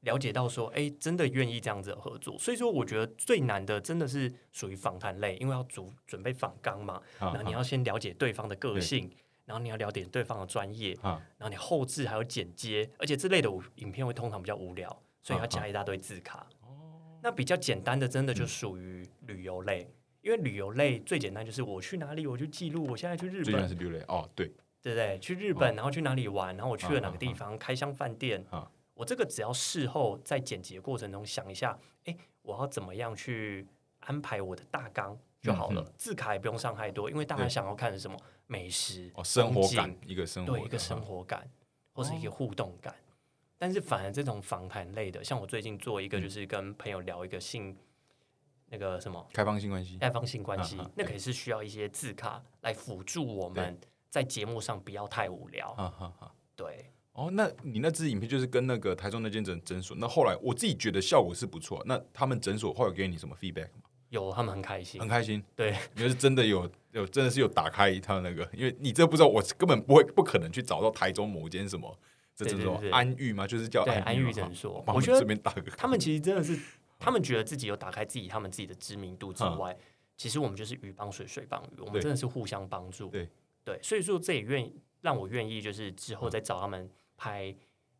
[0.00, 2.38] 了解到说，哎，真的愿意这样子的合作。
[2.38, 9.10] 所以说，我觉得最难的真的是属于访谈类，因为要主准备访纲嘛，啊然后你要先了解对方的个性，
[9.44, 14.88] 然后你要了解对方的专业，啊然后你后置还有剪接，而且这类的影片会通常比较无聊，
[15.22, 16.46] 所以要啊加一大堆字卡。
[17.22, 19.90] 那比较简单的，真的就属于旅游类，
[20.26, 23.54] 因为旅游类最简单就是我去哪里，我就记录，我现在去日本。
[24.08, 24.52] 哦，对。
[24.82, 25.16] 对不对？
[25.20, 28.68] 去日本，然后去哪里玩，然后我去了哪个地啊方，开箱饭店啊。
[28.94, 33.64] 我这个只要事后在剪辑的过程中想一下，哎，我要怎么样去
[34.00, 37.48] 安排我的大纲就好了，嗯字卡也不用上太多，因为大家对。
[37.48, 38.18] 想要看的是什么？
[38.48, 41.48] 美食、哦，生活风景感一个生活对一个生哈活感，
[41.92, 42.92] 或是一个互动感。
[43.58, 47.76] 但是反而这种访谈类的，像我最近做一个，就是跟朋友聊一个性
[48.68, 53.78] 那个什么开放性关系开放性关系那可以是需要一些字卡来辅助我们
[54.10, 55.72] 在节目上不要太无聊。
[55.74, 56.32] 哈哈哈。
[56.54, 61.82] 对，哦，那你那支影片就是跟那个台中那间诊诊所，那后来我自己觉得效果是不错。
[61.86, 63.82] 那他们诊所后来有给你什么 feedback 吗？
[64.08, 65.08] 有他们很开心很。
[65.08, 71.98] 开心，对，因为是真的有有真的是有打开他那个，因为你这不知道，我根本不会不可能去找到台中某间什么
[72.34, 76.58] 这诊所安玉嘛，就是叫安愈安嘛诊所我觉得这边打个他们其实真的是，
[76.98, 79.58] 他们觉得自己有打开自己他们自己的知名度之嗯。
[79.58, 79.76] 外，
[80.16, 83.08] 其实我们就是鱼帮水，水帮鱼，我们真的是互相帮助。
[83.08, 83.28] 对。
[83.64, 87.52] 对，所以说这也愿意让我愿意，就是之后再找他们拍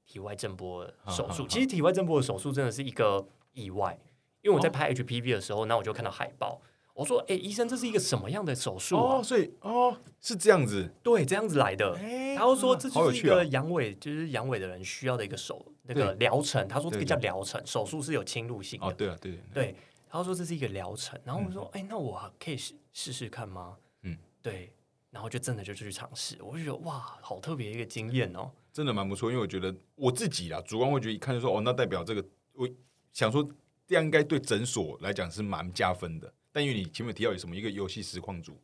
[0.04, 1.44] 体外震波手术。
[1.48, 3.98] 其实体外震波的手术真的是一个意外，
[4.42, 4.72] 因为我在哦。
[4.72, 6.62] 拍 HPV 的时候，那我就看到海报，
[6.96, 11.94] 我说：“哎、医生，这是一个什么样的手术啊？”哦，所以哦是这样子，对，这样子来的。
[11.96, 16.66] 哎然后说这就是一个阳痿，就是阳痿的人需要的一个手那个疗程。
[16.66, 18.86] 他说这个叫疗程，手术是有侵入性的。
[18.86, 19.74] 哦，对啊，对对对，
[20.08, 23.76] 他说这是一个疗程，然后我说，哎、那我可以试试试看吗？
[24.02, 24.72] 嗯，对，
[25.10, 28.50] 然后就真的就去尝试，我就觉得哇，好特别一个经验哦。
[28.72, 32.22] 真的蛮不错，因为我觉得我自己啦，主观会觉得一看就说哦，那代表这个，
[32.52, 32.68] 我
[33.12, 33.46] 想说
[33.86, 36.30] 这样应该对诊所来讲是蛮加分的。
[36.56, 38.58] 但因为你前面提到有什么一个游戏实况组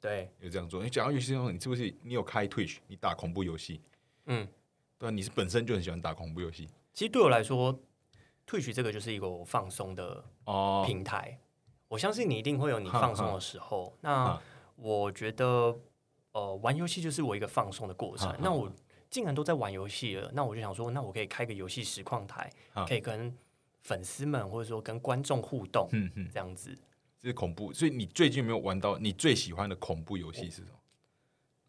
[0.00, 3.82] 对，有这样做，你讲到游戏实况，你是不是你有开 Twitch，你打恐怖游戏？
[4.24, 4.48] 嗯，
[4.98, 7.78] 对啊，你是本身就很喜欢打恐怖游戏其实对我来说
[8.46, 11.38] ，Twitch 这个就是一个我放松的哦，平台。
[11.88, 13.94] 我相信你一定会有你放松的时候。
[14.00, 14.42] 那哈
[14.76, 15.78] 我觉得，
[16.32, 18.34] 呃，玩游戏就是我一个放松的过程。
[18.40, 18.72] 那我
[19.10, 22.50] 既然都在玩游戏了，那我就想说，那我可以开个游戏实况台，
[22.88, 23.36] 可以跟
[23.82, 26.74] 粉丝们或者说跟观众互动，嗯嗯，这样子。
[27.24, 27.72] 这是恐怖。
[27.72, 30.68] 所以你最近有没有玩到你最喜欢的恐怖游戏是什么？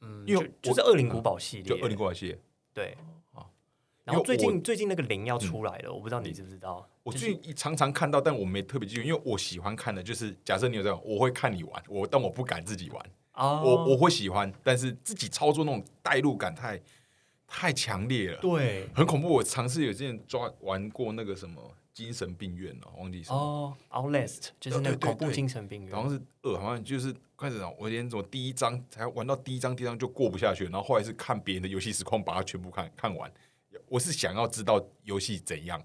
[0.01, 2.39] 嗯，因为就就是我恶灵古堡系列，就恶灵古堡系列。
[2.73, 2.97] 对
[3.31, 3.45] 哦。
[4.03, 6.87] 然后最近最近那个零要出来了，我不知道你知不知道？
[7.03, 16.79] 我最近常常看到，但我没特别记住，因为我喜欢看的就是，假设你有这样，我会看你玩，我但我不敢自己玩，啊，我我会喜欢，但是自己操作那种代入感太
[17.47, 19.29] 太强烈了，对很恐怖。
[19.29, 33.31] 我尝试有之前抓玩过那个什么精神病院哦，忘记什么，哦，Outlast 就是那个恐怖精神病院，好像是二，好像就是开始我连怎么第一章才玩到第一章，第一章就过不下去，然后后来是看别人的游戏实况，把它全部看看完。
[33.87, 35.81] 我是想要知道游戏怎样，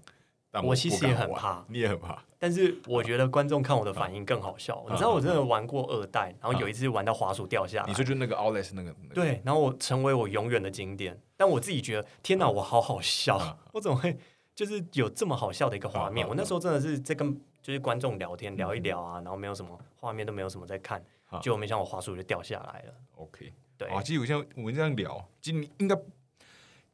[0.51, 1.63] 但我其实也很怕。
[1.69, 2.21] 你也很怕。
[2.37, 4.83] 但是我觉得观众看我的反应更好笑。
[4.89, 9.15] 你知道我真的玩过二代，然后有一次玩到滑鼠掉下来，你说就那个 Outlast 那个，那个。
[9.15, 11.17] 对，然后我成为我永远的经典。
[11.37, 14.17] 但我自己觉得，天哪，我好好嗯笑，我怎么会
[14.53, 16.27] 就是有这么好笑的一个画面？
[16.27, 22.93] 我那时候真的是在跟就是观众聊天聊一聊啊，然后没有什么画面都没有什么在看，嗯结果没想到我滑鼠就掉下来了。
[23.15, 23.53] OK。
[23.77, 25.95] 对，啊，其实我像我们这样聊，今天应该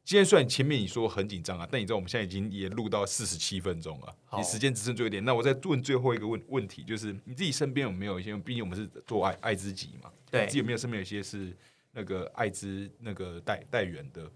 [0.04, 5.22] 今天虽然前面你说很紧张啊，但你知道我们现在已经也录到四十七分钟了，好其实时间只剩最后一点。
[5.22, 11.54] 那我再问最后一个问问题，就是你自己身边有没有一些，毕竟我们是做爱爱之己嘛，对你自己有没有身边有一些是
[11.92, 14.30] 那个爱之那个带带源的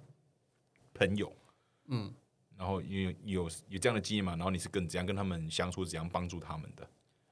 [0.93, 1.33] 朋友？
[1.87, 2.12] 嗯，
[2.57, 4.33] 然后有有有这样的经验嘛？
[4.37, 6.89] 然后你是跟怎样跟他们相处，怎样帮助他们的？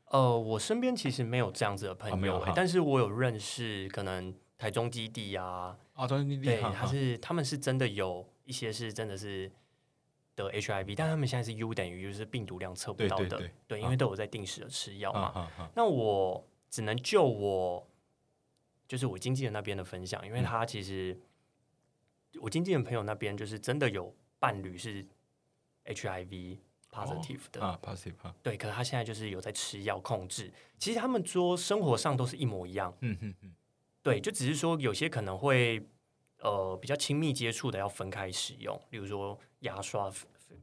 [0.06, 9.50] 呃，我身边其实没有这样子的朋友、欸啊没有但是我有认识可能台中基地啊，啊，中基地，对，他是他们是真的有一些是真的是
[10.34, 15.20] 得 HIV，但他们现在是 U 等于就是病毒量测不到的，对对对因为都有在定时的吃药嘛。
[15.20, 17.88] 啊啊啊那我只能就我
[18.88, 21.16] 就是我经纪人那边的分享，因为嗯他其实、
[22.40, 25.06] 我经纪人朋友那边就是真的有伴侣是
[25.84, 26.58] HIV
[26.90, 30.52] positive 的，啊，positive 哈，对，可是他现在就是有在吃药控制。
[30.78, 33.54] 其实他们说生活上都是一模一样，嗯嗯嗯，
[34.02, 35.86] 对，就只是说有些可能会
[36.40, 40.10] 呃比较亲密接触的要分开使用，例如说牙刷，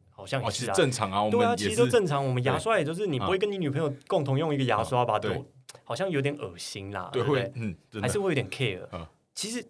[0.09, 0.73] 好像也是啊。
[0.73, 2.25] 正常啊，我对啊，其实都正常。
[2.25, 5.15] 我们牙刷也就是你不会跟你女朋友共同用一个牙刷吧？
[5.15, 5.45] 啊对都
[5.83, 7.51] 好像有点恶心啦，对对不对？
[7.55, 9.09] 嗯，还是会有点 care 啊。
[9.35, 9.63] 其实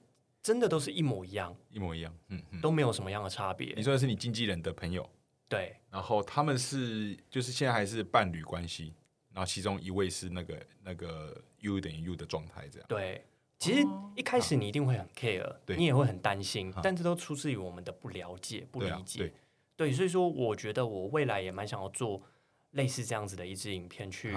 [0.48, 2.62] 真的都是一模一样，一模一样，嗯嗯。
[2.62, 3.84] 都没有什么样的差别你。
[3.84, 5.06] 说的是你经纪人的朋友，
[5.50, 8.94] 对，然后他们是就是现在还是伴侣关系，
[9.34, 12.88] 然后其中一位是那个那个 U 等于 U 的状态，这样。
[12.88, 13.26] 对，
[13.60, 13.86] 其实
[14.16, 19.20] 一开始你一定会很 care，、你也会很担心啊，但这都出自于我们的不了解、不理解。
[19.20, 19.34] 对
[19.76, 22.24] 对所以说我觉得我未来也蛮想要做
[22.72, 24.34] 类似这样子的一支影片，去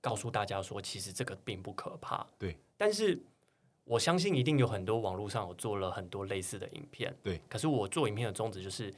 [0.00, 2.26] 告诉大家说，其实这个并不可怕。
[2.38, 3.22] 对，但是
[3.88, 7.14] 我相信一定有很多网络上有做了很多类似的影片。
[7.22, 8.94] 对，可是我做影片的宗旨就是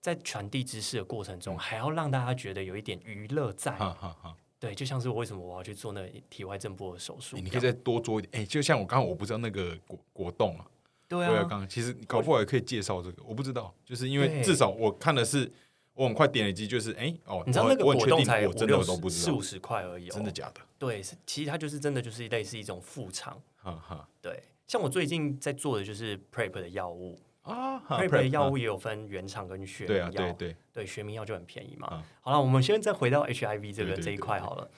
[0.00, 3.72] 在传递知识的过程嗯中，还要让大家觉得有一点娱乐在。
[3.72, 4.36] 哈哈哈。
[4.58, 10.66] 对，就像是为什么我要去做那个体外震波的手术，欸你可以再多做一点，哎、就像我刚刚我不知道那个果果冻啊，
[11.08, 15.50] 对啊，威尔刚，其实搞不好也可以介绍这个，我不知道，就是因为至少我看的是，
[15.94, 20.60] 我很快点了一击，就是哎、哦，你知道那个果冻才五我真的六都不知道十四五，十块而已、哦，真的假的？
[20.78, 23.40] 对，是其实它就是真的就是类似一种副厂。
[23.56, 31.88] 哈哈对，像我最近在做的就是 PrEP 的药物啊，PrEP 的药啊物也有分原厂跟学对啊，名药，对对，对，学名药就很便宜嘛。
[31.92, 34.70] 嗯好了，我们先再回到 HIV 这个这一块好了。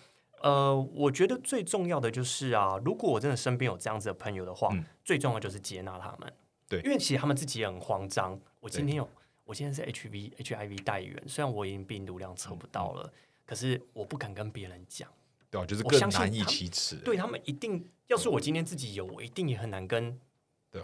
[0.42, 6.32] 呃，我觉得最重要的就是啊，如果我真的身边有这样子的朋友的话，嗯最重要就是接纳他们。
[6.68, 8.36] 对因为其实他们自己也很慌张。
[8.58, 9.08] 我今天有
[9.44, 13.12] 我现在是 HIV HIV 带源，虽然我已经病毒量测不到了，
[13.44, 15.08] 可是我不敢跟别人讲，
[15.50, 16.96] 对啊，就是我更难以启齿。
[16.96, 20.18] 对他们一定，要是我今天自己有，我一定也很难跟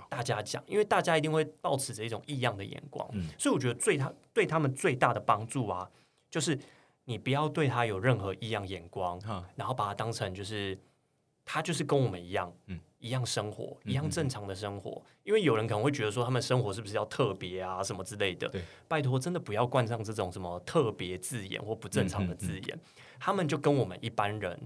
[0.08, 3.28] 大家讲，因为大家一定会抱持着一种异样的眼光，嗯。
[3.38, 5.90] 所以我觉得最他对他们最大的帮助啊，
[6.28, 6.58] 就是
[7.04, 10.78] 你不要对他有任何异样眼光，嗯，然后把他当成就是
[11.50, 12.78] 他就是跟我们一样，嗯。
[13.00, 15.00] 一样生活，嗯一样正常的生活。
[15.22, 18.48] 因为有人可能会觉得说他们生活是不是要特别啊什么之类的。
[18.48, 22.80] 对，拜托真的不要冠上这种什么特别字眼或不正常的字眼，
[23.20, 24.60] 他们就跟我们一般人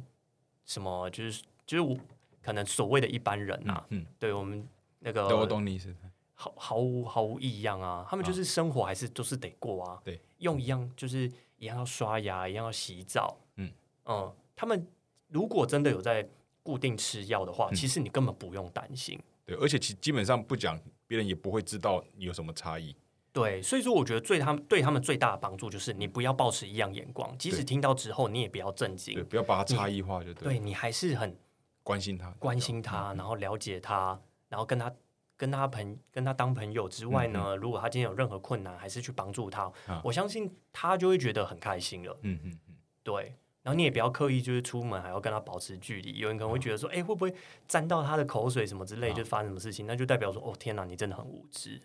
[0.65, 1.95] 什么就是就是我
[2.41, 4.67] 可能所谓的一般人啊，嗯，对我们
[5.01, 5.95] 那个，我个懂你意思。
[6.33, 13.71] 毫毫无毫无异样啊，他们就是生活还是都是得过啊，对，用一样就是一样要刷牙，一样要洗澡，嗯。
[14.07, 14.87] 嗯，他们
[15.29, 16.27] 如果真的有在
[16.63, 19.21] 固定吃药的话，嗯其实你根本不用担心。
[19.45, 22.95] 对，而且其基本上不讲，别人也不会知道你有什么差异。
[23.33, 30.45] 对，所以说我觉得最他们对他们最大的帮助就是你不要保持一样眼光，即使听到之后你也不要震对，惊，不要把它差异化，就对。
[30.45, 31.35] 对你还是很
[31.83, 34.95] 关心他，关心他，然后了解他，然后跟他
[35.37, 42.17] 跟他朋跟他当朋友之外呢，如果他今天有任何困难，还是去帮助他，啊我相信他就会觉得很开心了。
[42.23, 47.33] 嗯嗯嗯，对，然后你也不要刻意就是出门还要跟他保持距离，有人可能会觉得说，哎、会不会
[47.69, 51.81] 沾到他的口水什么之类，啊就发生什么事情，那就代表说，哦天哪，你真的很无知。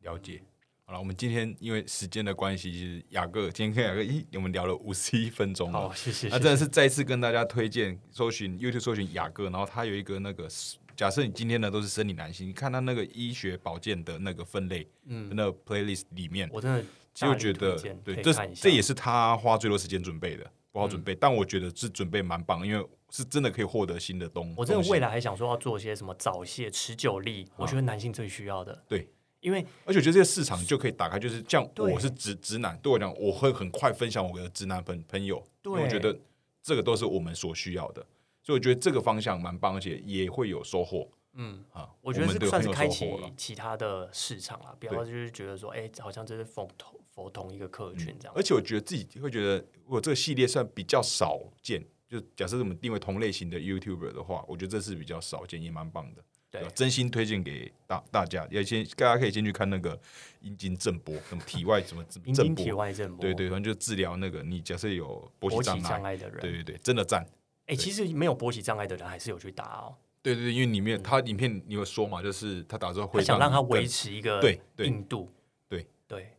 [0.00, 0.42] 了解。
[0.84, 5.94] 好了，我们今天因为时间的关系，其实雅各今天跟雅各，咦，我们聊了五十一分钟了好，。
[5.94, 6.26] 谢谢。
[6.28, 10.48] 那真的是再次跟大家推荐，搜寻 YouTube 搜寻雅各，然后他有一个那个，
[10.96, 21.04] 假设你今天呢都是生理男性，你看他那个医学保健的那个分类，嗯，那个 playlist 里面，我真的就觉得对，这这也是他花最多时间准备的，不好准嗯。
[21.04, 24.48] 备，但我觉得是准备蛮棒，因为是真的可以获得新的东。
[24.48, 28.82] 西我真的未来还想说要做些什么早泄、持久力，我觉得男性最需要的。
[28.88, 29.08] 对，
[29.40, 36.18] 因为而且我觉得这个市场就可以打开，就是像对我是直直男，对我讲，我会很快分享我的直男朋朋友，因为我觉得
[36.62, 38.06] 这个都是我们所需要的，
[38.42, 41.08] 所以我觉得这个方向蛮棒，而且也会有收获。
[41.34, 41.90] 嗯，啊。
[42.00, 48.34] 我觉得是算是开启其他的市场啦，不要就是觉得说，哎、好像这是否同否同一个客群这样。
[48.34, 56.22] 而且我觉得自己会觉得，如果这个系列算比较少见，就假设我们定位同类型的 YouTuber 的话，我觉得这是比较少见，也蛮棒的。
[56.50, 56.62] 对。
[56.74, 59.98] 真心推荐给大大家，也先大家可以先去看那个
[60.40, 67.26] 阴茎震波，什么体外什么震阴茎体波，外震波，对对，反正就治疗那个你假设有勃勃起障碍，的人，对对对，真的赞。
[67.66, 75.30] 哎、其实没有勃起障碍的人还是有去打哦，对对对，因为里面他影片你有说嘛，就是他打之后会想让他维持一个对对硬度，
[75.68, 75.86] 对。
[76.06, 76.30] 对，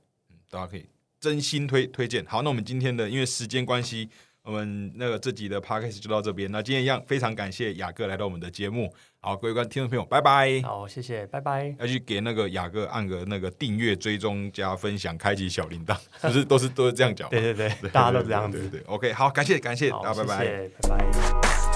[0.53, 0.85] 大家可以
[1.19, 2.23] 真心推推荐。
[2.27, 4.07] 好，那我们今天的因为时间关系，
[4.43, 6.51] 我们那个这集的 podcast 就到这边。
[6.51, 8.93] 那今天一样非常感谢雅各来到我们的节目。
[9.19, 10.61] 好，各位观听众朋友，拜拜。
[10.61, 11.73] 好，谢谢，拜拜。
[11.79, 17.27] 要去给那个雅各按个那个订阅、追踪、加分享、开启小铃铛， 是不是都是都是这样讲？
[17.31, 18.59] 对对对，大家都这样子。
[18.59, 20.69] 对对，OK，好，感谢感谢，好，大家拜拜。
[20.81, 21.72] 拜拜。